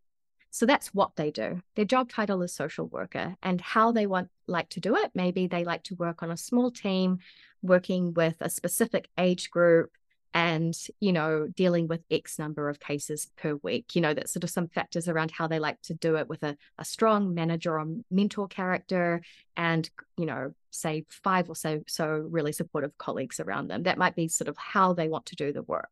[0.50, 1.62] so that's what they do.
[1.76, 5.12] Their job title is social worker and how they want like to do it.
[5.16, 7.20] Maybe they like to work on a small team,
[7.62, 9.92] working with a specific age group
[10.34, 13.96] and, you know, dealing with X number of cases per week.
[13.96, 16.42] You know, that's sort of some factors around how they like to do it with
[16.44, 19.22] a, a strong manager or mentor character
[19.56, 23.84] and, you know, say five or so so really supportive colleagues around them.
[23.84, 25.90] That might be sort of how they want to do the work.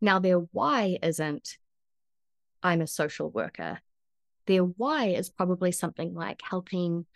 [0.00, 1.58] Now their why isn't
[2.62, 3.80] I'm a social worker.
[4.46, 7.06] Their why is probably something like helping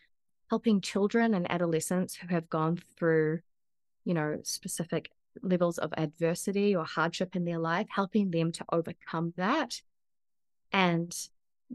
[0.51, 3.40] helping children and adolescents who have gone through,
[4.05, 9.33] you know, specific levels of adversity or hardship in their life, helping them to overcome
[9.38, 9.81] that
[10.73, 11.16] and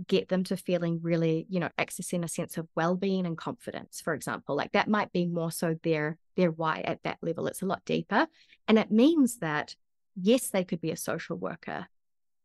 [0.07, 4.13] get them to feeling really, you know, accessing a sense of well-being and confidence, for
[4.13, 4.55] example.
[4.55, 7.47] Like that might be more so their their why at that level.
[7.47, 8.27] It's a lot deeper.
[8.67, 9.75] And it means that
[10.19, 11.87] yes, they could be a social worker,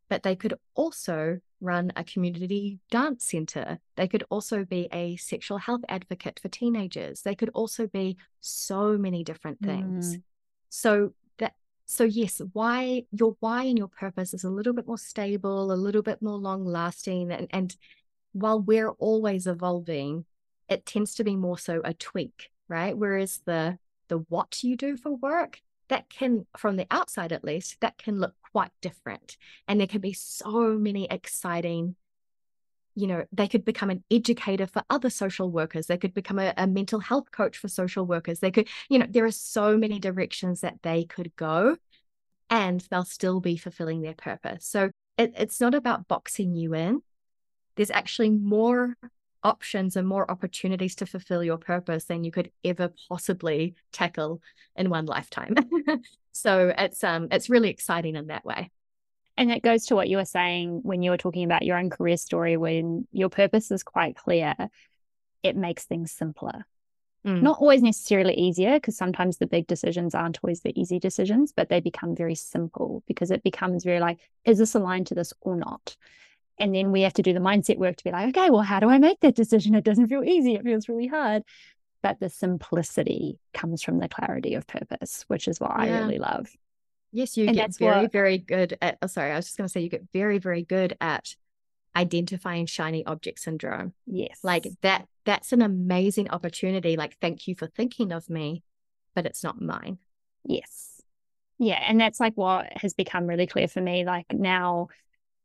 [0.09, 3.79] but they could also run a community dance center.
[3.97, 7.23] They could also be a sexual health advocate for teenagers.
[7.23, 10.17] They could also be so many different things.
[10.17, 10.23] Mm.
[10.69, 11.55] So that
[11.87, 15.75] so yes, why your why and your purpose is a little bit more stable, a
[15.75, 17.77] little bit more long lasting and and
[18.33, 20.25] while we're always evolving,
[20.69, 22.97] it tends to be more so a tweak, right?
[22.97, 25.61] Whereas the the what you do for work
[25.93, 29.37] that can, from the outside at least, that can look quite different.
[29.69, 31.97] And there can be so many exciting,
[32.95, 35.89] you know, they could become an educator for other social workers.
[35.89, 38.41] They could become a, a mental health coach for social workers.
[38.41, 41.77] They could, you know, there are so many directions that they could go
[42.49, 44.65] and they'll still be fulfilling their purpose.
[44.65, 47.03] So it, it's not about boxing you in.
[47.77, 48.97] There's actually more
[49.43, 54.41] options and more opportunities to fulfill your purpose than you could ever possibly tackle
[54.77, 55.55] in one lifetime.
[56.33, 58.71] so it's um it's really exciting in that way.
[59.37, 61.91] And it goes to what you were saying when you were talking about your own
[61.91, 64.55] career story when your purpose is quite clear,
[65.43, 66.67] it makes things simpler.
[67.27, 67.43] Mm.
[67.43, 71.69] Not always necessarily easier, because sometimes the big decisions aren't always the easy decisions, but
[71.69, 75.57] they become very simple because it becomes very like, is this aligned to this or
[75.57, 75.97] not?
[76.63, 78.79] And then we have to do the mindset work to be like, okay, well, how
[78.79, 79.75] do I make that decision?
[79.75, 81.43] It doesn't feel easy, it feels really hard.
[82.03, 85.83] But the simplicity comes from the clarity of purpose, which is what yeah.
[85.83, 86.49] I really love.
[87.11, 88.13] Yes, you and get very, what...
[88.13, 88.97] very good at.
[89.03, 91.35] Oh, sorry, I was just going to say you get very, very good at
[91.97, 93.93] identifying shiny object syndrome.
[94.07, 94.39] Yes.
[94.45, 96.97] Like that, that's an amazing opportunity.
[96.97, 98.63] Like, thank you for thinking of me,
[99.17, 99.99] but it's not mine.
[100.45, 101.03] Yes.
[101.59, 101.83] Yeah.
[101.87, 104.05] And that's like what has become really clear for me.
[104.05, 104.89] Like now,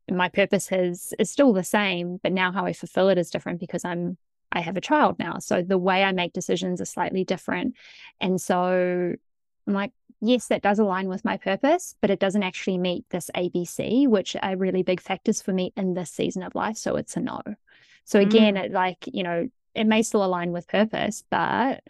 [0.09, 3.59] my purpose has is still the same, but now how I fulfill it is different
[3.59, 4.17] because I'm
[4.51, 5.39] I have a child now.
[5.39, 7.75] So the way I make decisions is slightly different.
[8.21, 9.13] And so
[9.67, 9.91] I'm like,
[10.21, 14.35] yes, that does align with my purpose, but it doesn't actually meet this ABC, which
[14.41, 16.77] are really big factors for me in this season of life.
[16.77, 17.41] So it's a no.
[18.05, 18.65] So again, mm.
[18.65, 21.83] it like, you know, it may still align with purpose, but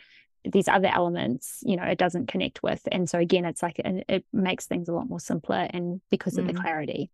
[0.44, 2.88] these other elements, you know, it doesn't connect with.
[2.92, 6.40] And so again, it's like it makes things a lot more simpler and because mm.
[6.40, 6.62] of the mm.
[6.62, 7.12] clarity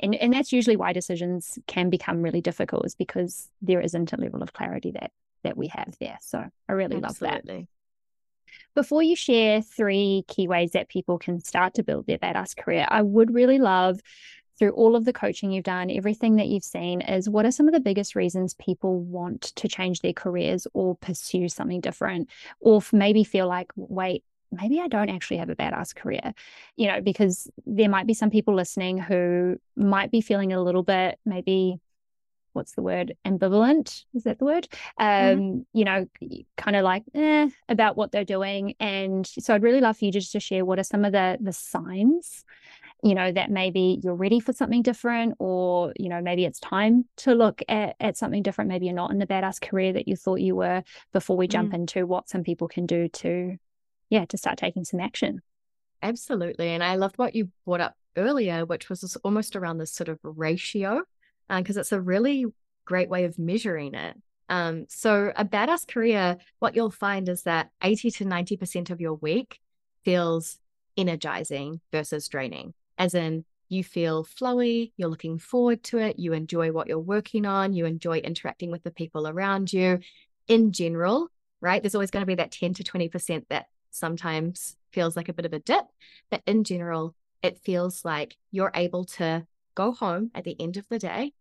[0.00, 4.16] and and that's usually why decisions can become really difficult is because there isn't a
[4.16, 5.12] level of clarity that
[5.44, 6.18] that we have there.
[6.20, 7.36] So i really Absolutely.
[7.36, 7.66] love that.
[8.74, 12.86] Before you share three key ways that people can start to build their badass career
[12.88, 14.00] i would really love
[14.58, 17.68] through all of the coaching you've done everything that you've seen is what are some
[17.68, 22.28] of the biggest reasons people want to change their careers or pursue something different?
[22.60, 26.32] Or maybe feel like wait maybe I don't actually have a badass career,
[26.76, 30.82] you know, because there might be some people listening who might be feeling a little
[30.82, 31.80] bit maybe
[32.54, 34.66] what's the word ambivalent is that the word
[34.98, 35.38] Mm-hmm.
[35.38, 36.06] um you know
[36.56, 40.10] kind of like eh, about what they're doing and so i'd really love for you
[40.10, 42.44] just to share what are some of the the signs
[43.04, 47.04] you know that maybe you're ready for something different or you know maybe it's time
[47.18, 50.16] to look at, at something different maybe you're not in the badass career that you
[50.16, 50.82] thought you were
[51.12, 51.74] before we jump Mm.
[51.74, 53.56] into what some people can do to
[54.10, 55.40] yeah to start taking some action
[56.02, 56.68] Absolutely.
[56.68, 60.18] And I loved what you brought up earlier, which was almost around this sort of
[60.22, 61.02] ratio,
[61.48, 62.46] because it's a really
[62.84, 64.16] great way of measuring it.
[64.48, 69.14] Um, so a badass career, what you'll find is that 80 to 90% of your
[69.14, 69.60] week
[70.04, 70.58] feels
[70.96, 76.72] energizing versus draining, as in you feel flowy, you're looking forward to it, you enjoy
[76.72, 79.98] what you're working on, you enjoy interacting with the people around you.
[80.46, 81.28] In general,
[81.60, 81.82] right?
[81.82, 85.46] There's always going to be that 10 to 20% that sometimes feels like a bit
[85.46, 85.86] of a dip,
[86.30, 90.88] but in general, it feels like you're able to go home at the end of
[90.88, 91.32] the day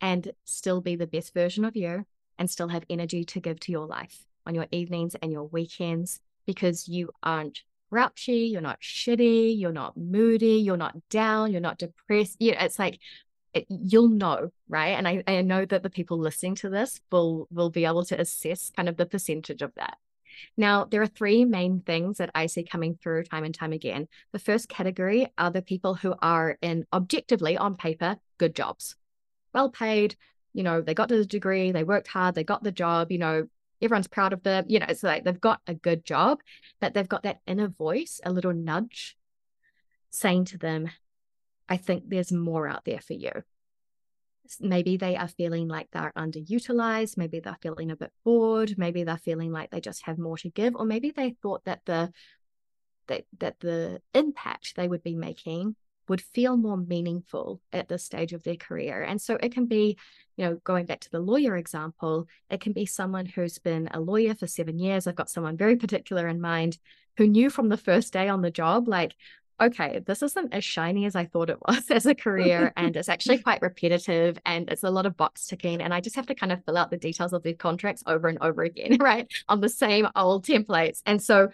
[0.00, 2.06] and still be the best version of you
[2.38, 6.20] and still have energy to give to your life on your evenings and your weekends
[6.46, 11.78] because you aren't grouchy, you're not shitty, you're not moody, you're not down, you're not
[11.78, 12.36] depressed.
[12.40, 12.98] You know, it's like
[13.52, 14.90] it, you'll know, right?
[14.90, 18.20] And I, I know that the people listening to this will will be able to
[18.20, 19.98] assess kind of the percentage of that.
[20.56, 24.08] Now, there are three main things that I see coming through time and time again.
[24.32, 28.96] The first category are the people who are in objectively on paper good jobs,
[29.52, 30.16] well paid.
[30.52, 33.12] You know, they got the degree, they worked hard, they got the job.
[33.12, 33.46] You know,
[33.80, 34.64] everyone's proud of them.
[34.68, 36.40] You know, it's like they've got a good job,
[36.80, 39.16] but they've got that inner voice, a little nudge
[40.10, 40.90] saying to them,
[41.68, 43.30] I think there's more out there for you.
[44.58, 47.16] Maybe they are feeling like they're underutilized.
[47.16, 48.74] Maybe they're feeling a bit bored.
[48.76, 51.82] Maybe they're feeling like they just have more to give, or maybe they thought that
[51.84, 52.12] the
[53.06, 55.76] that that the impact they would be making
[56.08, 59.00] would feel more meaningful at this stage of their career.
[59.02, 59.96] And so it can be,
[60.36, 64.00] you know, going back to the lawyer example, it can be someone who's been a
[64.00, 65.06] lawyer for seven years.
[65.06, 66.78] I've got someone very particular in mind
[67.16, 69.14] who knew from the first day on the job, like,
[69.60, 72.72] okay, this isn't as shiny as I thought it was as a career.
[72.76, 75.80] and it's actually quite repetitive and it's a lot of box ticking.
[75.80, 78.28] And I just have to kind of fill out the details of the contracts over
[78.28, 79.30] and over again, right?
[79.48, 81.02] On the same old templates.
[81.06, 81.50] And so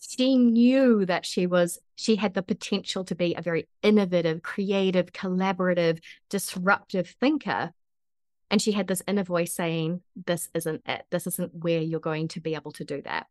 [0.00, 5.12] she knew that she was she had the potential to be a very innovative creative
[5.12, 5.98] collaborative
[6.30, 7.70] disruptive thinker
[8.50, 12.28] and she had this inner voice saying this isn't it this isn't where you're going
[12.28, 13.26] to be able to do that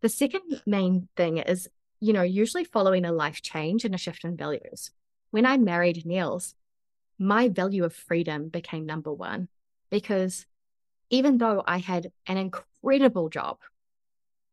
[0.00, 1.68] the second main thing is
[2.00, 4.90] you know usually following a life change and a shift in values
[5.30, 6.54] when i married niels
[7.18, 9.48] my value of freedom became number one
[9.90, 10.46] because
[11.10, 13.58] even though i had an incredible job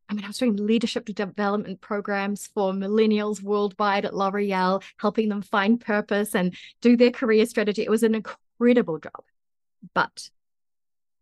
[0.08, 5.42] I mean, I was doing leadership development programs for millennials worldwide at L'Oreal, helping them
[5.42, 7.82] find purpose and do their career strategy.
[7.82, 9.22] It was an incredible job.
[9.92, 10.30] But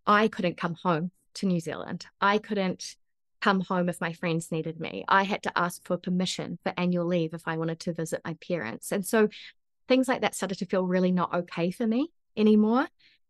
[0.07, 2.07] I couldn't come home to New Zealand.
[2.21, 2.95] I couldn't
[3.47, 5.05] come home if my friends needed me.
[5.07, 8.35] I had to ask for permission for annual leave if I wanted to visit my
[8.49, 8.91] parents.
[8.91, 9.29] And so
[9.87, 12.89] things like that started to feel really not okay for me anymore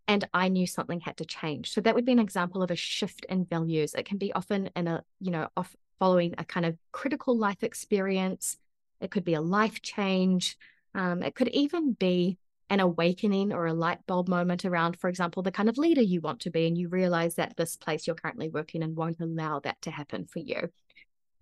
[0.09, 1.71] and I knew something had to change.
[1.71, 3.93] So that would be an example of a shift in values.
[3.93, 7.63] It can be often in a, you know, off following a kind of critical life
[7.63, 8.57] experience.
[9.03, 10.57] It could be a life change.
[10.95, 15.43] Um, it could even be an awakening or a light bulb moment around, for example,
[15.43, 18.17] the kind of leader you want to be, and you realize that this place you're
[18.17, 20.71] currently working in won't allow that to happen for you.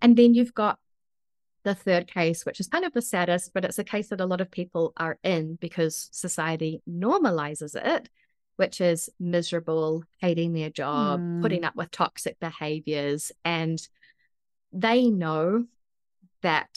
[0.01, 0.77] And then you've got
[1.63, 4.25] the third case, which is kind of the saddest, but it's a case that a
[4.25, 8.09] lot of people are in because society normalizes it
[8.55, 11.41] which is miserable, hating their job, mm.
[11.41, 13.31] putting up with toxic behaviors.
[13.43, 13.85] And
[14.71, 15.65] they know
[16.41, 16.69] that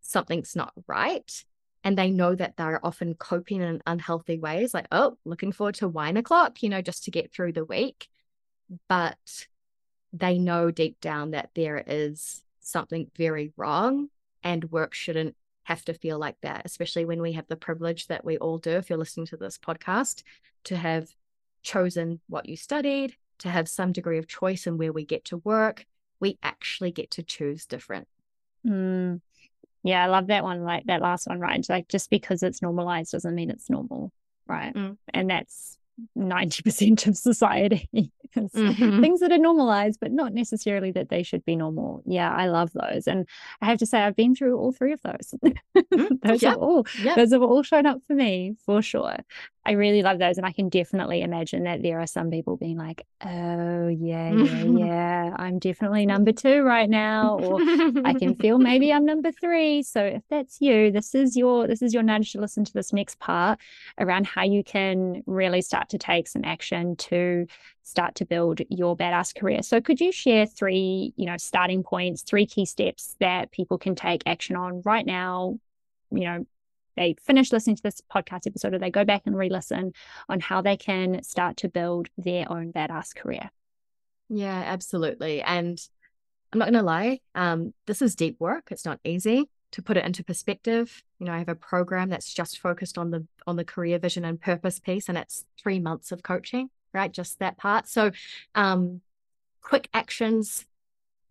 [0.00, 1.44] something's not right.
[1.86, 5.86] And they know that they're often coping in unhealthy ways, like, oh, looking forward to
[5.86, 8.08] wine o'clock, you know, just to get through the week.
[8.88, 9.46] But
[10.12, 14.08] they know deep down that there is something very wrong
[14.42, 18.24] and work shouldn't have to feel like that, especially when we have the privilege that
[18.24, 18.72] we all do.
[18.72, 20.24] If you're listening to this podcast,
[20.64, 21.08] to have
[21.62, 25.36] chosen what you studied, to have some degree of choice in where we get to
[25.36, 25.86] work,
[26.18, 28.08] we actually get to choose different.
[28.66, 29.20] Mm.
[29.86, 31.64] Yeah, I love that one, like that last one, right?
[31.68, 34.12] Like just because it's normalized doesn't mean it's normal,
[34.46, 34.74] right?
[34.74, 34.96] Mm.
[35.14, 35.78] And that's
[36.16, 37.88] 90% of society
[38.36, 39.00] mm-hmm.
[39.00, 42.70] things that are normalized but not necessarily that they should be normal yeah i love
[42.74, 43.26] those and
[43.62, 45.34] i have to say i've been through all three of those
[45.92, 46.52] Mm, those yep.
[46.52, 47.16] have all Yep.
[47.16, 49.16] those have all shown up for me for sure
[49.66, 50.36] I really love those.
[50.38, 54.62] And I can definitely imagine that there are some people being like, oh, yeah, yeah,
[54.78, 57.38] yeah, I'm definitely number two right now.
[57.40, 57.60] Or
[58.04, 59.82] I can feel maybe I'm number three.
[59.82, 62.92] So if that's you, this is your this is your nudge to listen to this
[62.92, 63.58] next part
[63.98, 67.46] around how you can really start to take some action to
[67.82, 69.62] start to build your badass career.
[69.62, 73.96] So could you share three, you know, starting points, three key steps that people can
[73.96, 75.58] take action on right now,
[76.12, 76.46] you know,
[76.96, 79.92] they finish listening to this podcast episode or they go back and re-listen
[80.28, 83.50] on how they can start to build their own badass career.
[84.28, 85.42] Yeah, absolutely.
[85.42, 85.80] And
[86.52, 88.68] I'm not going to lie, um, this is deep work.
[88.70, 91.02] It's not easy to put it into perspective.
[91.18, 94.24] You know, I have a program that's just focused on the on the career vision
[94.24, 97.12] and purpose piece, and it's three months of coaching, right?
[97.12, 97.88] Just that part.
[97.88, 98.12] So,
[98.54, 99.00] um,
[99.60, 100.64] quick actions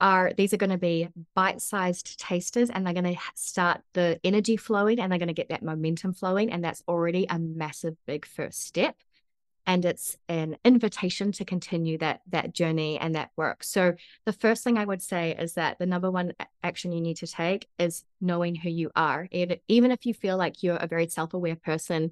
[0.01, 4.57] are these are going to be bite-sized tasters and they're going to start the energy
[4.57, 8.25] flowing and they're going to get that momentum flowing and that's already a massive big
[8.25, 8.95] first step.
[9.67, 13.63] And it's an invitation to continue that that journey and that work.
[13.63, 13.93] So
[14.25, 17.27] the first thing i would say is that the number one action you need to
[17.27, 19.27] take is knowing who you are.
[19.31, 22.11] Even if you feel like you're a very self-aware person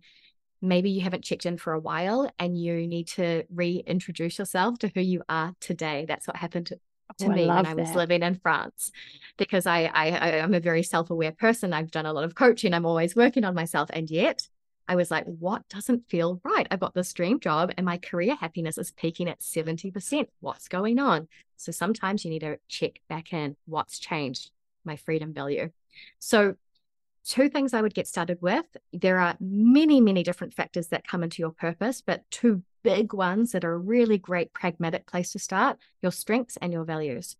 [0.64, 4.88] maybe you haven't checked in for a while and you need to reintroduce yourself to
[4.96, 6.06] who you are today.
[6.08, 6.72] That's what happened
[7.20, 7.98] to oh, me when I was that.
[7.98, 8.92] living in France
[9.38, 11.74] because I, I I am a very self-aware person.
[11.74, 12.74] I've done a lot of coaching.
[12.74, 13.90] I'm always working on myself.
[13.94, 14.48] And yet
[14.88, 16.68] I was like, what doesn't feel right?
[16.70, 20.28] I've got this dream job and my career happiness is peaking at 70%.
[20.42, 21.28] What's going on?
[21.58, 24.52] So sometimes you need to check back in what's changed,
[24.84, 25.72] my freedom value.
[26.20, 26.56] So
[27.26, 28.66] two things I would get started with.
[28.92, 33.52] There are many, many different factors that come into your purpose, but two big ones
[33.52, 37.38] that are a really great pragmatic place to start your strengths and your values.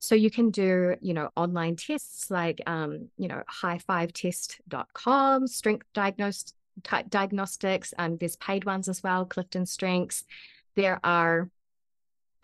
[0.00, 6.52] So you can do, you know, online tests like, um, you know, high5test.com, strength diagnos-
[7.08, 7.94] diagnostics.
[7.98, 10.24] Um, there's paid ones as well, Clifton Strengths.
[10.74, 11.48] There are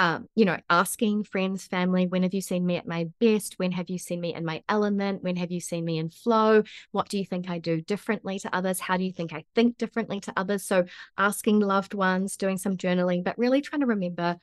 [0.01, 3.59] um, you know, asking friends, family, when have you seen me at my best?
[3.59, 5.23] When have you seen me in my element?
[5.23, 6.63] When have you seen me in flow?
[6.91, 8.81] What do you think I do differently to others?
[8.81, 10.65] How do you think I think differently to others?
[10.65, 10.87] So,
[11.19, 14.39] asking loved ones, doing some journaling, but really trying to remember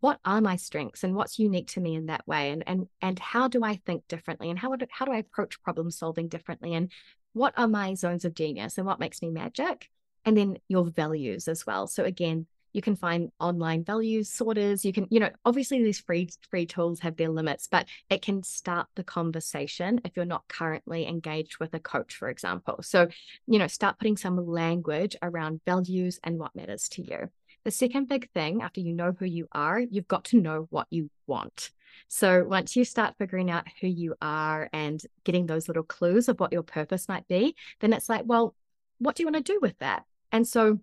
[0.00, 3.20] what are my strengths and what's unique to me in that way and and and
[3.20, 6.90] how do i think differently and how how do i approach problem solving differently and
[7.34, 9.88] what are my zones of genius and what makes me magic
[10.24, 14.92] and then your values as well so again you can find online values sorters you
[14.92, 18.86] can you know obviously these free free tools have their limits but it can start
[18.96, 22.76] the conversation if you're not currently engaged with a coach for example.
[22.82, 23.08] So
[23.46, 27.30] you know start putting some language around values and what matters to you.
[27.64, 30.86] The second big thing after you know who you are you've got to know what
[30.90, 31.70] you want.
[32.08, 36.38] So once you start figuring out who you are and getting those little clues of
[36.38, 38.54] what your purpose might be then it's like well
[38.98, 40.04] what do you want to do with that?
[40.32, 40.80] And so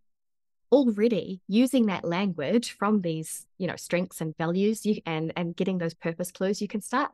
[0.73, 5.77] already using that language from these you know strengths and values you and and getting
[5.77, 7.11] those purpose clues you can start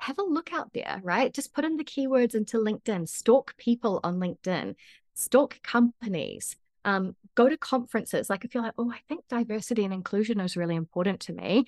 [0.00, 1.34] have a look out there right?
[1.34, 4.76] Just put in the keywords into linkedin stalk people on linkedin
[5.14, 6.54] stalk companies
[6.84, 8.30] um, go to conferences.
[8.30, 11.66] Like if you're like oh i think diversity and inclusion is really important to me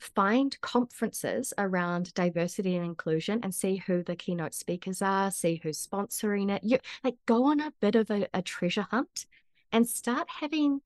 [0.00, 5.86] find conferences around diversity and inclusion and see who the keynote speakers are see who's
[5.86, 6.64] sponsoring it.
[6.64, 9.26] You like go on a bit of a, a treasure hunt
[9.72, 10.80] and start having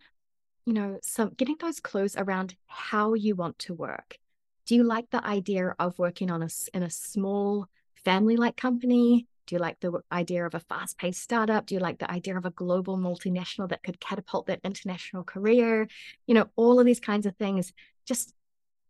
[0.65, 4.19] you know some getting those clues around how you want to work
[4.67, 7.67] do you like the idea of working on a in a small
[8.05, 11.67] family like company do you like the idea of a fast paced startup?
[11.67, 15.89] Do you like the idea of a global multinational that could catapult that international career?
[16.27, 17.73] You know, all of these kinds of things.
[18.05, 18.35] Just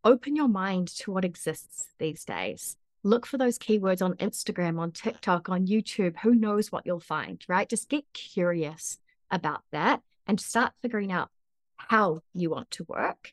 [0.03, 2.77] open your mind to what exists these days.
[3.03, 6.17] Look for those keywords on Instagram, on TikTok, on YouTube.
[6.23, 7.69] Who knows what you'll find, right?
[7.69, 8.99] Just get curious
[9.31, 11.31] about that and start figuring out
[11.77, 13.33] how you want to work.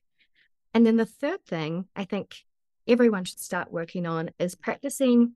[0.74, 2.44] And then the third thing I think
[2.88, 5.34] everyone should start working on is practicing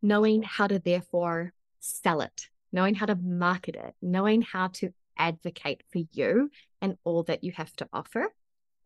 [0.00, 5.82] knowing how to therefore sell it, knowing how to market it, knowing how to advocate
[5.90, 8.32] for you and all that you have to offer.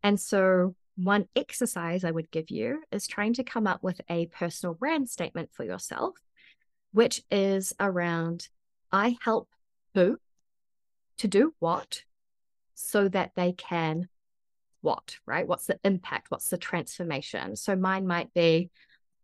[0.02, 4.26] And so, one exercise I would give you is trying to come up with a
[4.26, 6.16] personal brand statement for yourself,
[6.92, 8.48] which is around
[8.90, 9.48] I help
[9.94, 10.18] who
[11.22, 12.02] to do what
[12.74, 14.08] so that they can
[14.80, 15.46] what, right?
[15.46, 16.32] What's the impact?
[16.32, 17.54] What's the transformation?
[17.54, 18.70] So mine might be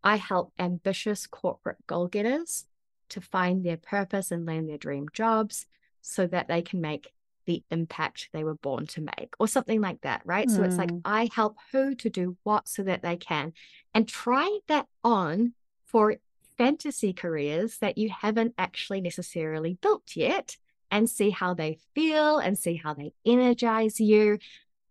[0.04, 2.66] I help ambitious corporate goal getters
[3.08, 5.66] to find their purpose and land their dream jobs
[6.00, 7.12] so that they can make
[7.46, 10.46] the impact they were born to make, or something like that, right?
[10.46, 10.54] Mm.
[10.54, 10.98] So it's like, hmm.
[11.04, 13.54] I help who to do what so that they can.
[13.92, 16.14] And try that on for
[16.58, 20.58] fantasy careers that you haven't actually necessarily built yet
[20.90, 24.38] and see how they feel and see how they energize you.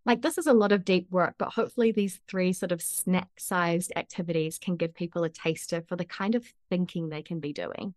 [0.04, 3.28] Like, this is a lot of deep work, but hopefully, these three sort of snack
[3.38, 7.52] sized activities can give people a taster for the kind of thinking they can be
[7.52, 7.94] doing.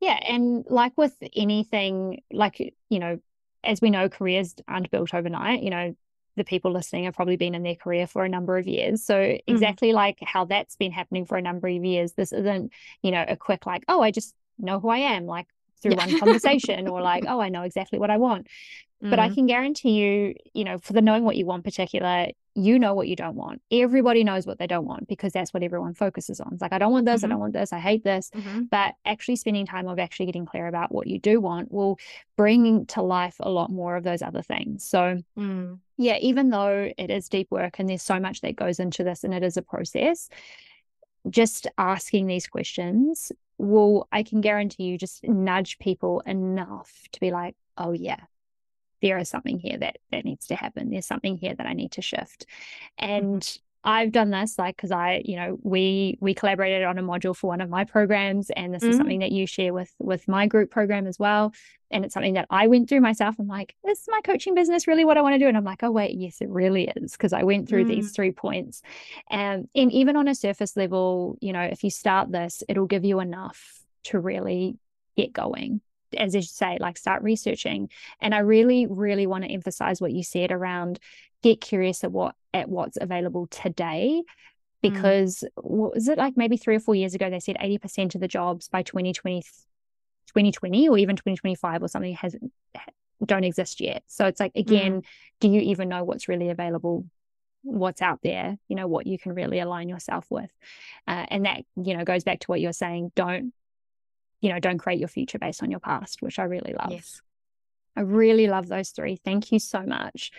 [0.00, 0.18] Yeah.
[0.28, 3.18] And like with anything, like, you know,
[3.64, 5.62] as we know, careers aren't built overnight.
[5.62, 5.96] You know,
[6.36, 9.02] the people listening have probably been in their career for a number of years.
[9.02, 9.40] So mm.
[9.46, 9.94] exactly mm.
[9.94, 13.36] like how that's been happening for a number of years, this isn't, you know, a
[13.36, 15.46] quick like, oh, I just know who I am, like
[15.82, 16.06] through yeah.
[16.06, 18.48] one conversation, or like, oh, I know exactly what I want.
[19.02, 19.10] Mm.
[19.10, 19.34] But I mm.
[19.34, 23.06] can guarantee you, you know, for the knowing what you want particular, you know what
[23.06, 23.60] you don't want.
[23.70, 26.54] Everybody knows what they don't want because that's what everyone focuses on.
[26.54, 27.26] It's like, I don't want this, mm-hmm.
[27.26, 28.30] I don't want this, I hate this.
[28.34, 28.62] Mm-hmm.
[28.70, 31.98] But actually spending time of actually getting clear about what you do want will
[32.36, 34.84] bring to life a lot more of those other things.
[34.84, 35.78] So, mm.
[35.98, 39.22] yeah, even though it is deep work and there's so much that goes into this
[39.22, 40.30] and it is a process,
[41.28, 47.30] just asking these questions will, I can guarantee you, just nudge people enough to be
[47.30, 48.20] like, oh, yeah,
[49.02, 51.92] there is something here that that needs to happen there's something here that i need
[51.92, 52.46] to shift
[53.00, 53.26] mm-hmm.
[53.26, 57.36] and I've done this like because I, you know, we we collaborated on a module
[57.36, 58.90] for one of my programs, and this mm-hmm.
[58.90, 61.54] is something that you share with with my group program as well.
[61.92, 63.36] And it's something that I went through myself.
[63.38, 65.46] I'm like, is my coaching business really what I want to do?
[65.46, 67.88] And I'm like, oh wait, yes, it really is because I went through mm.
[67.88, 68.82] these three points.
[69.30, 73.04] And and even on a surface level, you know, if you start this, it'll give
[73.04, 74.78] you enough to really
[75.16, 75.80] get going
[76.16, 77.90] as you say, like start researching.
[78.20, 80.98] And I really, really want to emphasize what you said around
[81.48, 84.22] get curious at what at what's available today.
[84.22, 84.24] Mm.
[84.82, 85.64] Because mm.
[85.64, 88.28] what was it like maybe three or four years ago, they said 80% of the
[88.28, 92.36] jobs by 2020, 2020 or even 2025 or something has
[93.24, 94.02] don't exist yet.
[94.06, 95.04] So it's like again, mm.
[95.40, 97.06] do you even know what's really available
[97.68, 100.52] what's out there you know what you can really align yourself with
[101.08, 103.52] uh, and that you know goes back to what you're saying don't
[104.40, 106.92] you know, don't create your future based on your past, which I really love.
[106.92, 107.20] Yes.
[107.96, 109.16] I really love those three.
[109.16, 110.30] Thank you so much.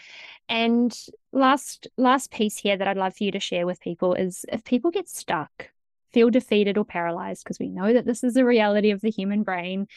[0.47, 0.97] And
[1.32, 4.64] last last piece here that I'd love for you to share with people is if
[4.64, 5.72] people get stuck,
[6.12, 9.43] feel defeated or paralyzed because we know that this is the reality of the human
[9.43, 9.88] brain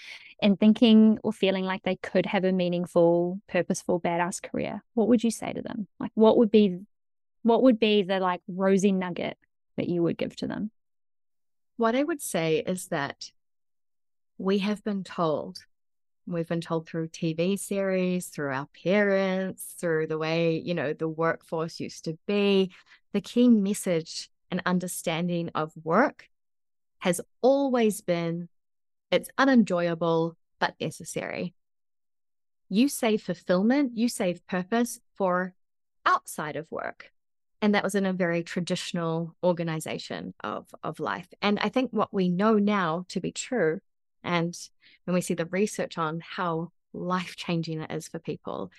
[0.42, 5.22] and thinking or feeling like they could have a meaningful, purposeful badass career, what would
[5.22, 5.86] you say to them?
[5.98, 6.80] Like what would be
[7.42, 9.36] what would be the like rosy nugget
[9.76, 10.70] that you would give to them?
[11.76, 13.30] What I would say is that
[14.36, 15.64] we have been told,
[16.34, 21.08] we've been told through TV series, through our parents, through the way, you know, the
[21.08, 22.72] workforce used to be,
[23.12, 26.28] the key message and understanding of work
[27.00, 28.48] has always been
[29.10, 31.54] it's unenjoyable but necessary.
[32.68, 35.54] You save fulfillment, you save purpose for
[36.06, 37.10] outside of work.
[37.62, 41.26] And that was in a very traditional organization of, of life.
[41.42, 43.80] And I think what we know now to be true
[44.22, 44.56] and
[45.04, 48.70] when we see the research on how life changing it is for people,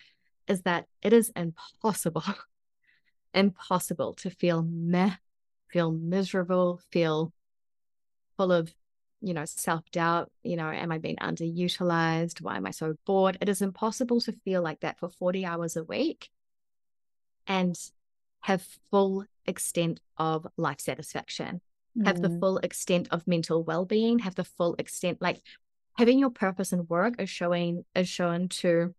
[0.48, 2.24] is that it is impossible,
[3.34, 5.16] impossible to feel meh,
[5.70, 7.34] feel miserable, feel
[8.38, 8.74] full of,
[9.22, 10.32] you know, self doubt.
[10.44, 12.42] You know, am I being underutilized?
[12.42, 13.38] Why am I so bored?
[13.42, 16.30] It is impossible to feel like that for 40 hours a week
[17.48, 17.76] and
[18.42, 21.62] have full extent of life satisfaction
[22.06, 22.40] have the mm.
[22.40, 25.42] full extent of mental well-being have the full extent like
[25.98, 28.94] having your purpose and work is showing is shown to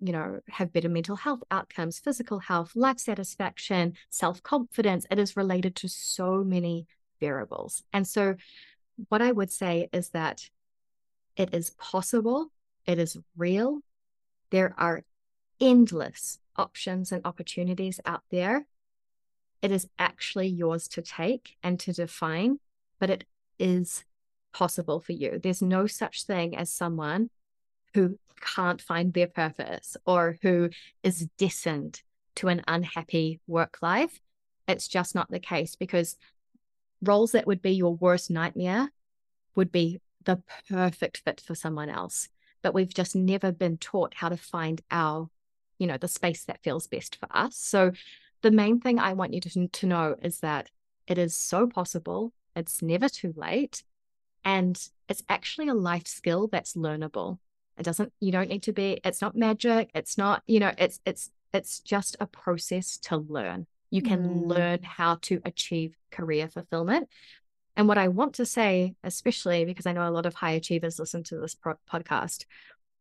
[0.00, 5.06] you know have better mental health outcomes physical health life satisfaction self-confidence.
[5.10, 6.86] It is related to so many
[7.20, 7.82] variables.
[7.92, 8.36] And so
[9.08, 10.48] what i would say is that
[11.36, 12.50] it is possible
[12.88, 13.80] it is real.
[14.50, 15.04] There are
[15.60, 18.66] endless options and opportunities out there
[19.62, 22.58] it is actually yours to take and to define,
[22.98, 23.24] but it
[23.58, 24.04] is
[24.52, 25.38] possible for you.
[25.42, 27.30] There's no such thing as someone
[27.94, 30.70] who can't find their purpose or who
[31.02, 32.02] is destined
[32.36, 34.20] to an unhappy work life.
[34.66, 36.16] It's just not the case because
[37.02, 38.90] roles that would be your worst nightmare
[39.54, 42.28] would be the perfect fit for someone else.
[42.62, 45.28] But we've just never been taught how to find our,
[45.78, 47.56] you know, the space that feels best for us.
[47.56, 47.92] So
[48.42, 50.70] the main thing I want you to, to know is that
[51.06, 52.32] it is so possible.
[52.54, 53.82] It's never too late.
[54.44, 57.38] And it's actually a life skill that's learnable.
[57.78, 59.90] It doesn't, you don't need to be, it's not magic.
[59.94, 63.66] It's not, you know, it's, it's, it's just a process to learn.
[63.90, 64.46] You can mm.
[64.46, 67.08] learn how to achieve career fulfillment.
[67.76, 70.98] And what I want to say, especially because I know a lot of high achievers
[70.98, 72.44] listen to this pro- podcast,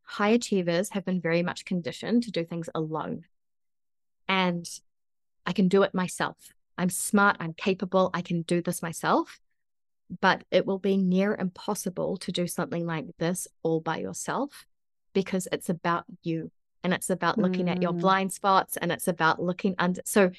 [0.04, 3.26] high achievers have been very much conditioned to do things alone.
[4.28, 4.70] And
[5.48, 6.38] I can do it myself.
[6.78, 9.40] I'm smart, I'm capable, I can do this myself.
[10.22, 14.66] But it will be near impossible to do something like this all by yourself
[15.14, 16.52] because it's about you
[16.84, 17.72] and it's about looking mm.
[17.72, 18.00] at your Mm.
[18.02, 20.02] blind spots and it's about looking under.
[20.06, 20.32] So,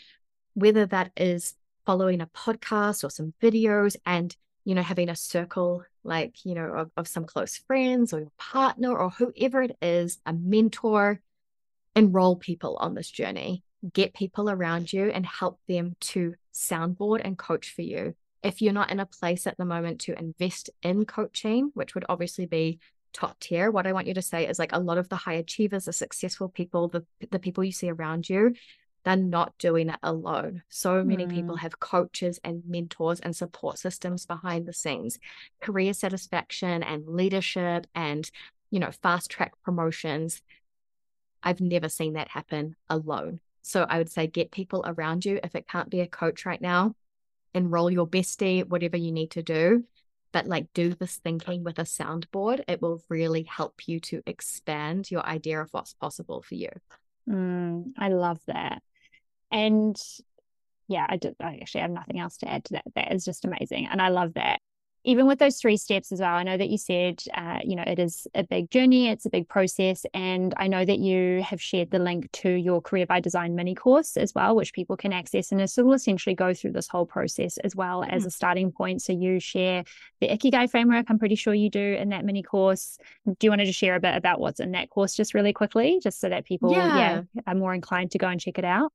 [0.55, 1.55] whether that is
[1.85, 6.67] following a podcast or some videos and you know having a circle like you know
[6.67, 11.21] of, of some close friends or your partner or whoever it is a mentor
[11.97, 17.39] enroll people on this journey get people around you and help them to soundboard and
[17.39, 21.05] coach for you if you're not in a place at the moment to invest in
[21.05, 22.79] coaching which would obviously be
[23.12, 25.35] top tier what i want you to say is like a lot of the high
[25.35, 28.53] achievers the successful people the, the people you see around you
[29.05, 30.62] they're not doing it alone.
[30.68, 31.31] So many mm.
[31.31, 35.18] people have coaches and mentors and support systems behind the scenes,
[35.62, 38.31] career satisfaction and leadership and,
[38.70, 40.43] you know, fast track promotions.
[41.43, 43.41] I've never seen that happen alone.
[43.69, 45.39] So I would say get people around you.
[45.45, 46.95] If it can't be a coach right now,
[47.53, 49.85] enroll your bestie, whatever you need to do.
[50.33, 52.62] But like do this thinking with a soundboard.
[52.66, 56.71] It will really help you to expand your idea of what's possible for you.
[57.29, 58.83] Mm, I love that.
[59.51, 59.97] And
[60.89, 62.85] yeah, I, do, I actually have nothing else to add to that.
[62.95, 63.87] That is just amazing.
[63.91, 64.61] And I love that.
[65.05, 67.85] Even with those three steps as well, I know that you said, uh, you know,
[67.87, 70.05] it is a big journey, it's a big process.
[70.13, 73.75] And I know that you have shared the link to your Career by Design mini
[73.75, 75.53] course as well, which people can access.
[75.53, 78.11] And it will essentially go through this whole process as well mm-hmm.
[78.11, 79.03] as a starting point.
[79.03, 79.85] So you share
[80.21, 82.99] the Ikigai framework, I'm pretty sure you do in that mini course.
[83.27, 85.53] Do you want to just share a bit about what's in that course just really
[85.53, 87.23] quickly, just so that people yeah.
[87.35, 88.93] yeah are more inclined to go and check it out?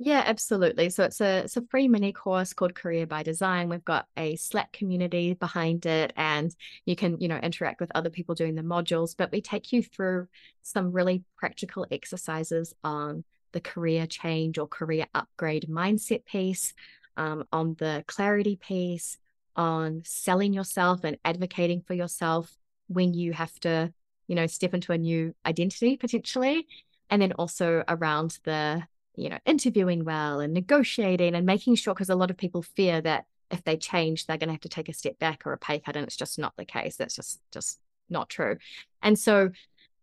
[0.00, 0.90] Yeah, absolutely.
[0.90, 3.68] So it's a it's a free mini course called Career by Design.
[3.68, 6.54] We've got a Slack community behind it and
[6.86, 9.82] you can, you know, interact with other people doing the modules, but we take you
[9.82, 10.28] through
[10.62, 16.74] some really practical exercises on the career change or career upgrade mindset piece,
[17.16, 19.18] um, on the clarity piece,
[19.56, 23.92] on selling yourself and advocating for yourself when you have to,
[24.28, 26.68] you know, step into a new identity potentially.
[27.10, 28.86] And then also around the
[29.18, 33.00] you know, interviewing well and negotiating and making sure, because a lot of people fear
[33.00, 35.58] that if they change, they're going to have to take a step back or a
[35.58, 35.96] pay cut.
[35.96, 36.96] And it's just not the case.
[36.96, 38.56] That's just, just not true.
[39.02, 39.50] And so,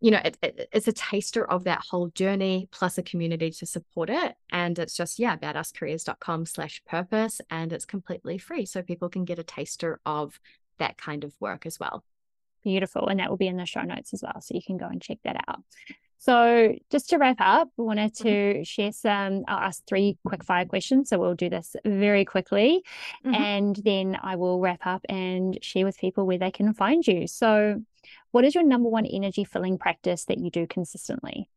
[0.01, 3.65] you know, it, it, it's a taster of that whole journey plus a community to
[3.65, 4.35] support it.
[4.51, 7.39] And it's just, yeah, badasscareers.com slash purpose.
[7.49, 8.65] And it's completely free.
[8.65, 10.39] So people can get a taster of
[10.77, 12.03] that kind of work as well.
[12.63, 13.07] Beautiful.
[13.07, 14.41] And that will be in the show notes as well.
[14.41, 15.61] So you can go and check that out.
[16.17, 18.27] So, just to wrap up, we wanted mm-hmm.
[18.27, 18.63] to mm-hmm.
[18.63, 21.09] share some, I'll ask three quick fire questions.
[21.09, 22.83] So, we'll do this very quickly.
[23.25, 23.35] Mm-hmm.
[23.35, 27.27] And then I will wrap up and share with people where they can find you.
[27.27, 27.81] So,
[28.31, 31.49] what is your number one energy filling practice that you do consistently?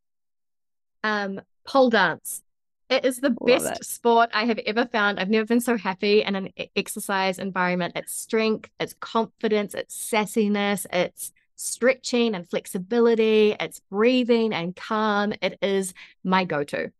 [1.03, 2.43] Um, pole dance.
[2.91, 3.85] It is the Love best it.
[3.85, 5.21] sport I have ever found.
[5.21, 7.93] I've never been so happy in an exercise environment.
[7.97, 15.35] It's strength, it's confidence, it's sassiness, it's stretching and flexibility, it's breathing and calm.
[15.43, 15.93] It is
[16.25, 16.91] my go to.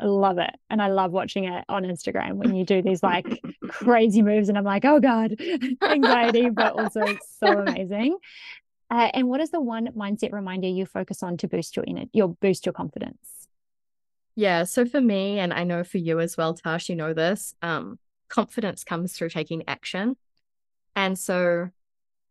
[0.00, 0.50] I love it.
[0.70, 3.26] And I love watching it on Instagram when you do these like
[3.68, 4.48] crazy moves.
[4.48, 5.36] And I'm like, oh God,
[5.82, 8.16] anxiety, but also it's so amazing.
[8.90, 12.10] Uh, and what is the one mindset reminder you focus on to boost your energy,
[12.14, 13.48] your boost your confidence?
[14.34, 14.64] Yeah.
[14.64, 17.98] So for me, and I know for you as well, Tash, you know this, um,
[18.28, 20.16] confidence comes through taking action.
[20.96, 21.68] And so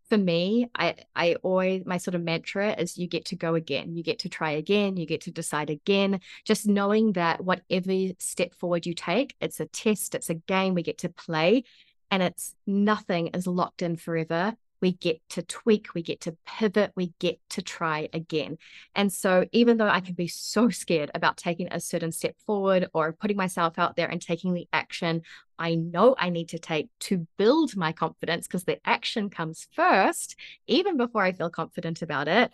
[0.10, 3.96] for me, I I always my sort of mantra is you get to go again.
[3.96, 6.20] You get to try again, you get to decide again.
[6.46, 10.84] Just knowing that whatever step forward you take, it's a test, it's a game we
[10.84, 11.64] get to play
[12.12, 16.92] and it's nothing is locked in forever we get to tweak, we get to pivot,
[16.96, 18.58] we get to try again.
[18.96, 22.90] And so, even though I can be so scared about taking a certain step forward
[22.94, 25.24] or putting myself out there and taking the action
[25.60, 30.38] I know I need to take to build my confidence, because the action comes first,
[30.68, 32.52] even before I feel confident about it.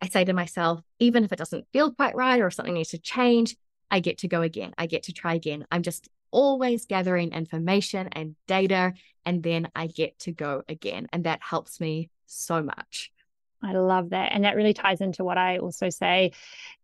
[0.00, 2.90] I say to myself, even if it doesn't feel quite right or if something needs
[2.90, 3.56] to change,
[3.90, 4.72] I get to go again.
[4.78, 5.66] I get to try again.
[5.72, 11.08] I'm just always gathering information and data, and then I get to go again.
[11.12, 13.10] And that helps me so much.
[13.62, 14.32] I love that.
[14.32, 16.32] And that really ties into what I also say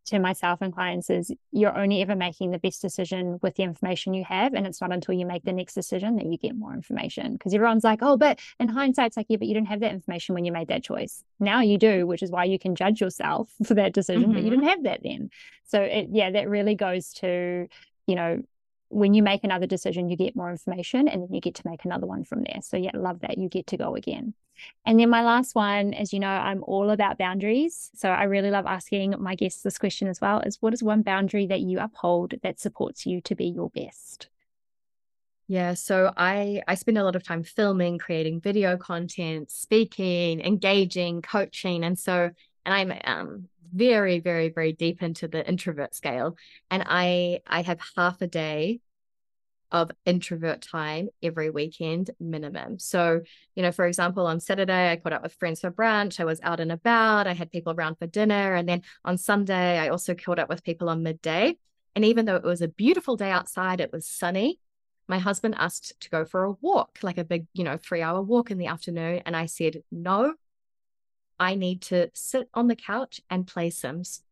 [0.07, 4.13] to myself and clients is you're only ever making the best decision with the information
[4.13, 4.55] you have.
[4.55, 7.35] And it's not until you make the next decision that you get more information.
[7.35, 9.93] Because everyone's like, oh, but in hindsight, it's like, yeah, but you didn't have that
[9.93, 11.23] information when you made that choice.
[11.39, 14.33] Now you do, which is why you can judge yourself for that decision, mm-hmm.
[14.33, 14.61] but you mm-hmm.
[14.61, 15.31] didn't have that then.
[15.67, 17.69] So it yeah, that really goes to,
[18.07, 18.43] you know,
[18.95, 21.85] when you make another decision, you get more information and then you get to make
[21.85, 22.61] another one from there.
[22.63, 23.39] So, yeah, love that.
[23.39, 24.35] You get to go again.
[24.87, 27.91] And then my last one, as you know, I'm all about boundaries.
[27.95, 31.03] So, I really love asking my guests this question as well is what is one
[31.03, 34.29] boundary that you uphold that supports you to be your best?
[35.47, 41.21] Yeah, so I I spend a lot of time filming, creating video content, speaking, engaging,
[41.21, 42.31] coaching, and so
[42.65, 46.37] and I'm um very, very, very deep into the introvert scale.
[46.71, 48.81] And I I have half a day
[49.73, 52.79] of introvert time every weekend minimum.
[52.79, 53.23] So,
[53.57, 56.21] you know, for example, on Saturday, I caught up with friends for brunch.
[56.21, 57.27] I was out and about.
[57.27, 58.55] I had people around for dinner.
[58.55, 61.57] And then on Sunday, I also caught up with people on midday.
[61.97, 64.61] And even though it was a beautiful day outside, it was sunny.
[65.09, 68.23] My husband asked to go for a walk, like a big, you know, three hour
[68.23, 69.23] walk in the afternoon.
[69.27, 70.35] And I said, no,
[71.39, 74.23] I need to sit on the couch and play Sims.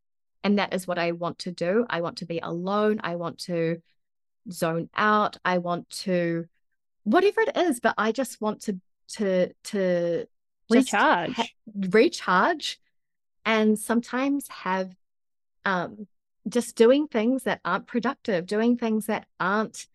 [0.45, 1.87] And that is what I want to do.
[1.89, 3.01] I want to be alone.
[3.03, 3.81] I want to
[4.51, 5.37] zone out.
[5.45, 6.47] I want to
[7.05, 8.81] whatever it is, but I just want to
[9.15, 10.27] to to
[10.71, 11.35] recharge.
[11.35, 12.81] Ha- recharge
[13.45, 14.95] and sometimes have
[15.65, 16.07] um
[16.49, 19.87] just doing things that aren't productive, doing things that aren't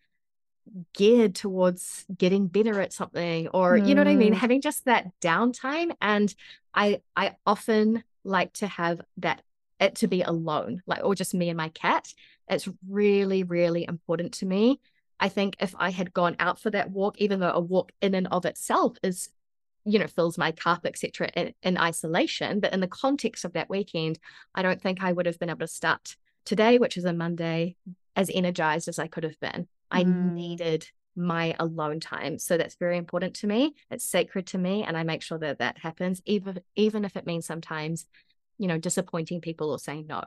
[0.94, 3.88] geared towards getting better at something or mm.
[3.88, 4.36] you know what I mean, mm.
[4.36, 6.34] having just that downtime and
[6.74, 9.42] I I often like to have that
[9.80, 12.12] it to be alone, like or just me and my cat.
[12.48, 14.80] It's really, really important to me.
[15.20, 18.14] I think if I had gone out for that walk, even though a walk in
[18.14, 19.28] and of itself is,
[19.84, 23.68] you know, fills my cup, etc., in, in isolation, but in the context of that
[23.68, 24.18] weekend,
[24.54, 27.76] I don't think I would have been able to start today, which is a Monday,
[28.14, 29.68] as energized as I could have been.
[29.90, 30.32] I mm.
[30.32, 32.38] needed my alone time.
[32.38, 33.74] So that's very important to me.
[33.90, 34.84] It's sacred to me.
[34.84, 38.06] And I make sure that that happens, even, even if it means sometimes,
[38.56, 40.22] you know, disappointing people or saying no.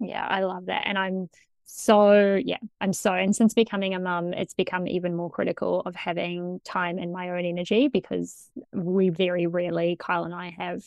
[0.00, 0.82] Yeah, I love that.
[0.86, 1.30] And I'm
[1.64, 5.94] so, yeah, I'm so, and since becoming a mum, it's become even more critical of
[5.94, 10.84] having time and my own energy because we very rarely, Kyle and I have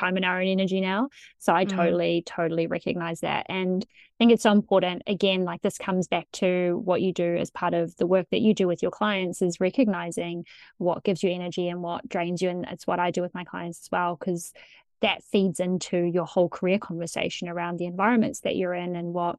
[0.00, 1.08] time and our own energy now.
[1.38, 1.68] So I mm.
[1.68, 3.46] totally, totally recognize that.
[3.48, 5.02] And I think it's so important.
[5.06, 8.40] Again, like this comes back to what you do as part of the work that
[8.40, 10.44] you do with your clients is recognizing
[10.78, 12.50] what gives you energy and what drains you.
[12.50, 14.52] And it's what I do with my clients as well, because
[15.00, 19.38] that feeds into your whole career conversation around the environments that you're in and what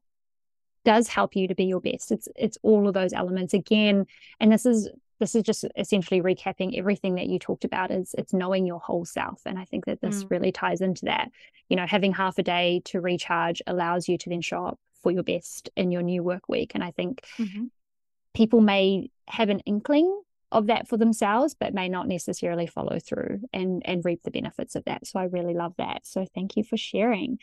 [0.84, 2.10] does help you to be your best.
[2.10, 4.06] It's it's all of those elements again.
[4.40, 4.88] And this is
[5.22, 9.04] this is just essentially recapping everything that you talked about is it's knowing your whole
[9.04, 10.30] self and i think that this mm.
[10.30, 11.30] really ties into that
[11.68, 15.12] you know having half a day to recharge allows you to then show up for
[15.12, 17.66] your best in your new work week and i think mm-hmm.
[18.34, 20.20] people may have an inkling
[20.52, 24.74] of that for themselves but may not necessarily follow through and and reap the benefits
[24.74, 25.06] of that.
[25.06, 26.06] So i really love that.
[26.06, 27.38] So thank you for sharing.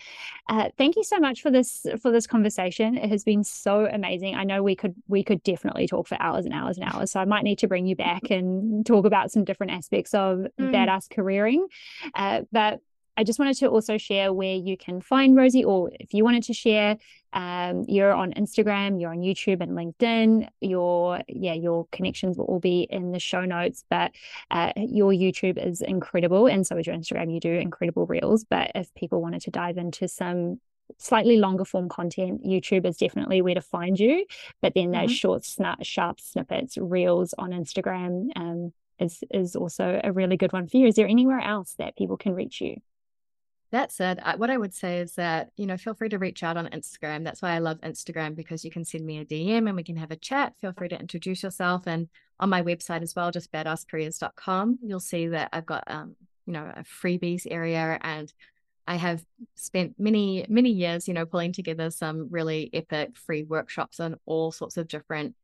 [0.48, 2.98] Uh, thank you so much for this for this conversation.
[2.98, 4.36] It has been so amazing.
[4.36, 7.12] I know we could we could definitely talk for hours and hours and hours.
[7.12, 10.40] So i might need to bring you back and talk about some different aspects of
[10.40, 10.72] mm.
[10.72, 11.68] badass careering.
[12.14, 12.82] Uh, but
[13.20, 16.44] I just wanted to also share where you can find Rosie, or if you wanted
[16.44, 16.98] to share,
[17.34, 20.48] um, you're on Instagram, you're on YouTube and LinkedIn.
[20.62, 23.84] Your yeah, your connections will all be in the show notes.
[23.90, 24.12] But
[24.52, 27.34] uh, your YouTube is incredible, and so is your Instagram.
[27.34, 28.44] You do incredible reels.
[28.44, 30.60] But if people wanted to dive into some
[30.98, 34.26] slightly longer form content, YouTube is definitely where to find you.
[34.62, 35.14] But then those mm-hmm.
[35.14, 38.30] short, snap, sharp snippets, reels on Instagram.
[38.36, 40.88] Um, is is also a really good one for you.
[40.88, 42.78] Is there anywhere else that people can reach you?
[43.72, 46.58] That said, what I would say is that, you know, feel free to reach out
[46.58, 47.24] on Instagram.
[47.24, 49.98] That's why I love Instagram because you can send me a DM and we can
[49.98, 50.54] have a chat.
[50.60, 51.84] Feel free to introduce yourself.
[51.86, 52.10] And
[52.40, 56.16] on my website as well, just badasscareers.com, you'll see that I've got, um,
[56.48, 58.34] you know, a freebies area and
[58.88, 64.00] I have spent many, many years, you know, pulling together some really epic free workshops
[64.00, 65.36] on all sorts of different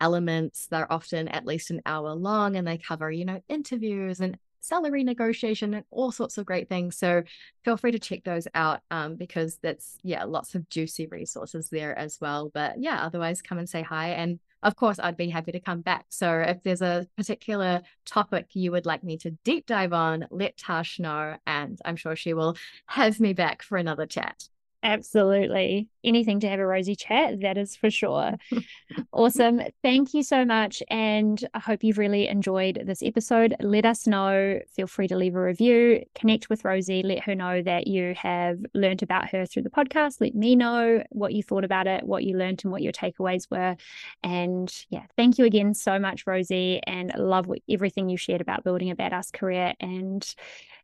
[0.00, 0.66] elements.
[0.66, 5.04] They're often at least an hour long and they cover, you know, interviews and salary
[5.04, 6.96] negotiation and all sorts of great things.
[6.96, 7.22] So
[7.64, 11.98] feel free to check those out um, because that's, yeah, lots of juicy resources there
[11.98, 12.50] as well.
[12.52, 14.10] But yeah, otherwise, come and say hi.
[14.10, 16.06] And of course, I'd be happy to come back.
[16.10, 20.56] So if there's a particular topic you would like me to deep dive on, let
[20.56, 21.36] Tash know.
[21.46, 22.56] And I'm sure she will
[22.86, 24.48] have me back for another chat.
[24.82, 25.90] Absolutely.
[26.02, 28.36] Anything to have a rosy chat, that is for sure.
[29.12, 29.60] awesome.
[29.82, 30.82] Thank you so much.
[30.88, 33.54] And I hope you've really enjoyed this episode.
[33.60, 34.58] Let us know.
[34.74, 38.58] Feel free to leave a review, connect with Rosie, let her know that you have
[38.72, 40.20] learned about her through the podcast.
[40.20, 43.50] Let me know what you thought about it, what you learned, and what your takeaways
[43.50, 43.76] were.
[44.22, 46.80] And yeah, thank you again so much, Rosie.
[46.86, 49.74] And love everything you shared about building a badass career.
[49.78, 50.26] And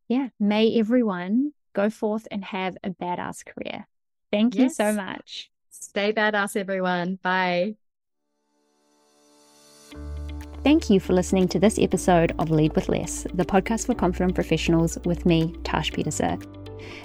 [0.08, 3.86] yeah, may everyone go forth and have a badass career.
[4.32, 4.62] Thank yes.
[4.62, 5.50] you so much.
[5.70, 7.18] Stay badass, everyone.
[7.22, 7.76] Bye.
[10.64, 14.34] Thank you for listening to this episode of Lead with Less, the podcast for confident
[14.34, 16.42] professionals with me, Tash Peterson.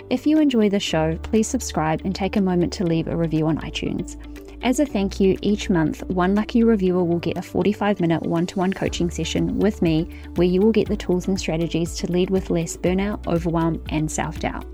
[0.10, 3.46] If you enjoy the show, please subscribe and take a moment to leave a review
[3.48, 4.18] on iTunes.
[4.64, 8.46] As a thank you, each month, one lucky reviewer will get a 45 minute one
[8.46, 12.12] to one coaching session with me where you will get the tools and strategies to
[12.12, 14.66] lead with less burnout, overwhelm, and self doubt.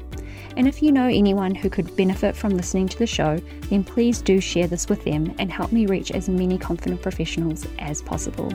[0.57, 3.37] And if you know anyone who could benefit from listening to the show,
[3.69, 7.65] then please do share this with them and help me reach as many confident professionals
[7.79, 8.51] as possible.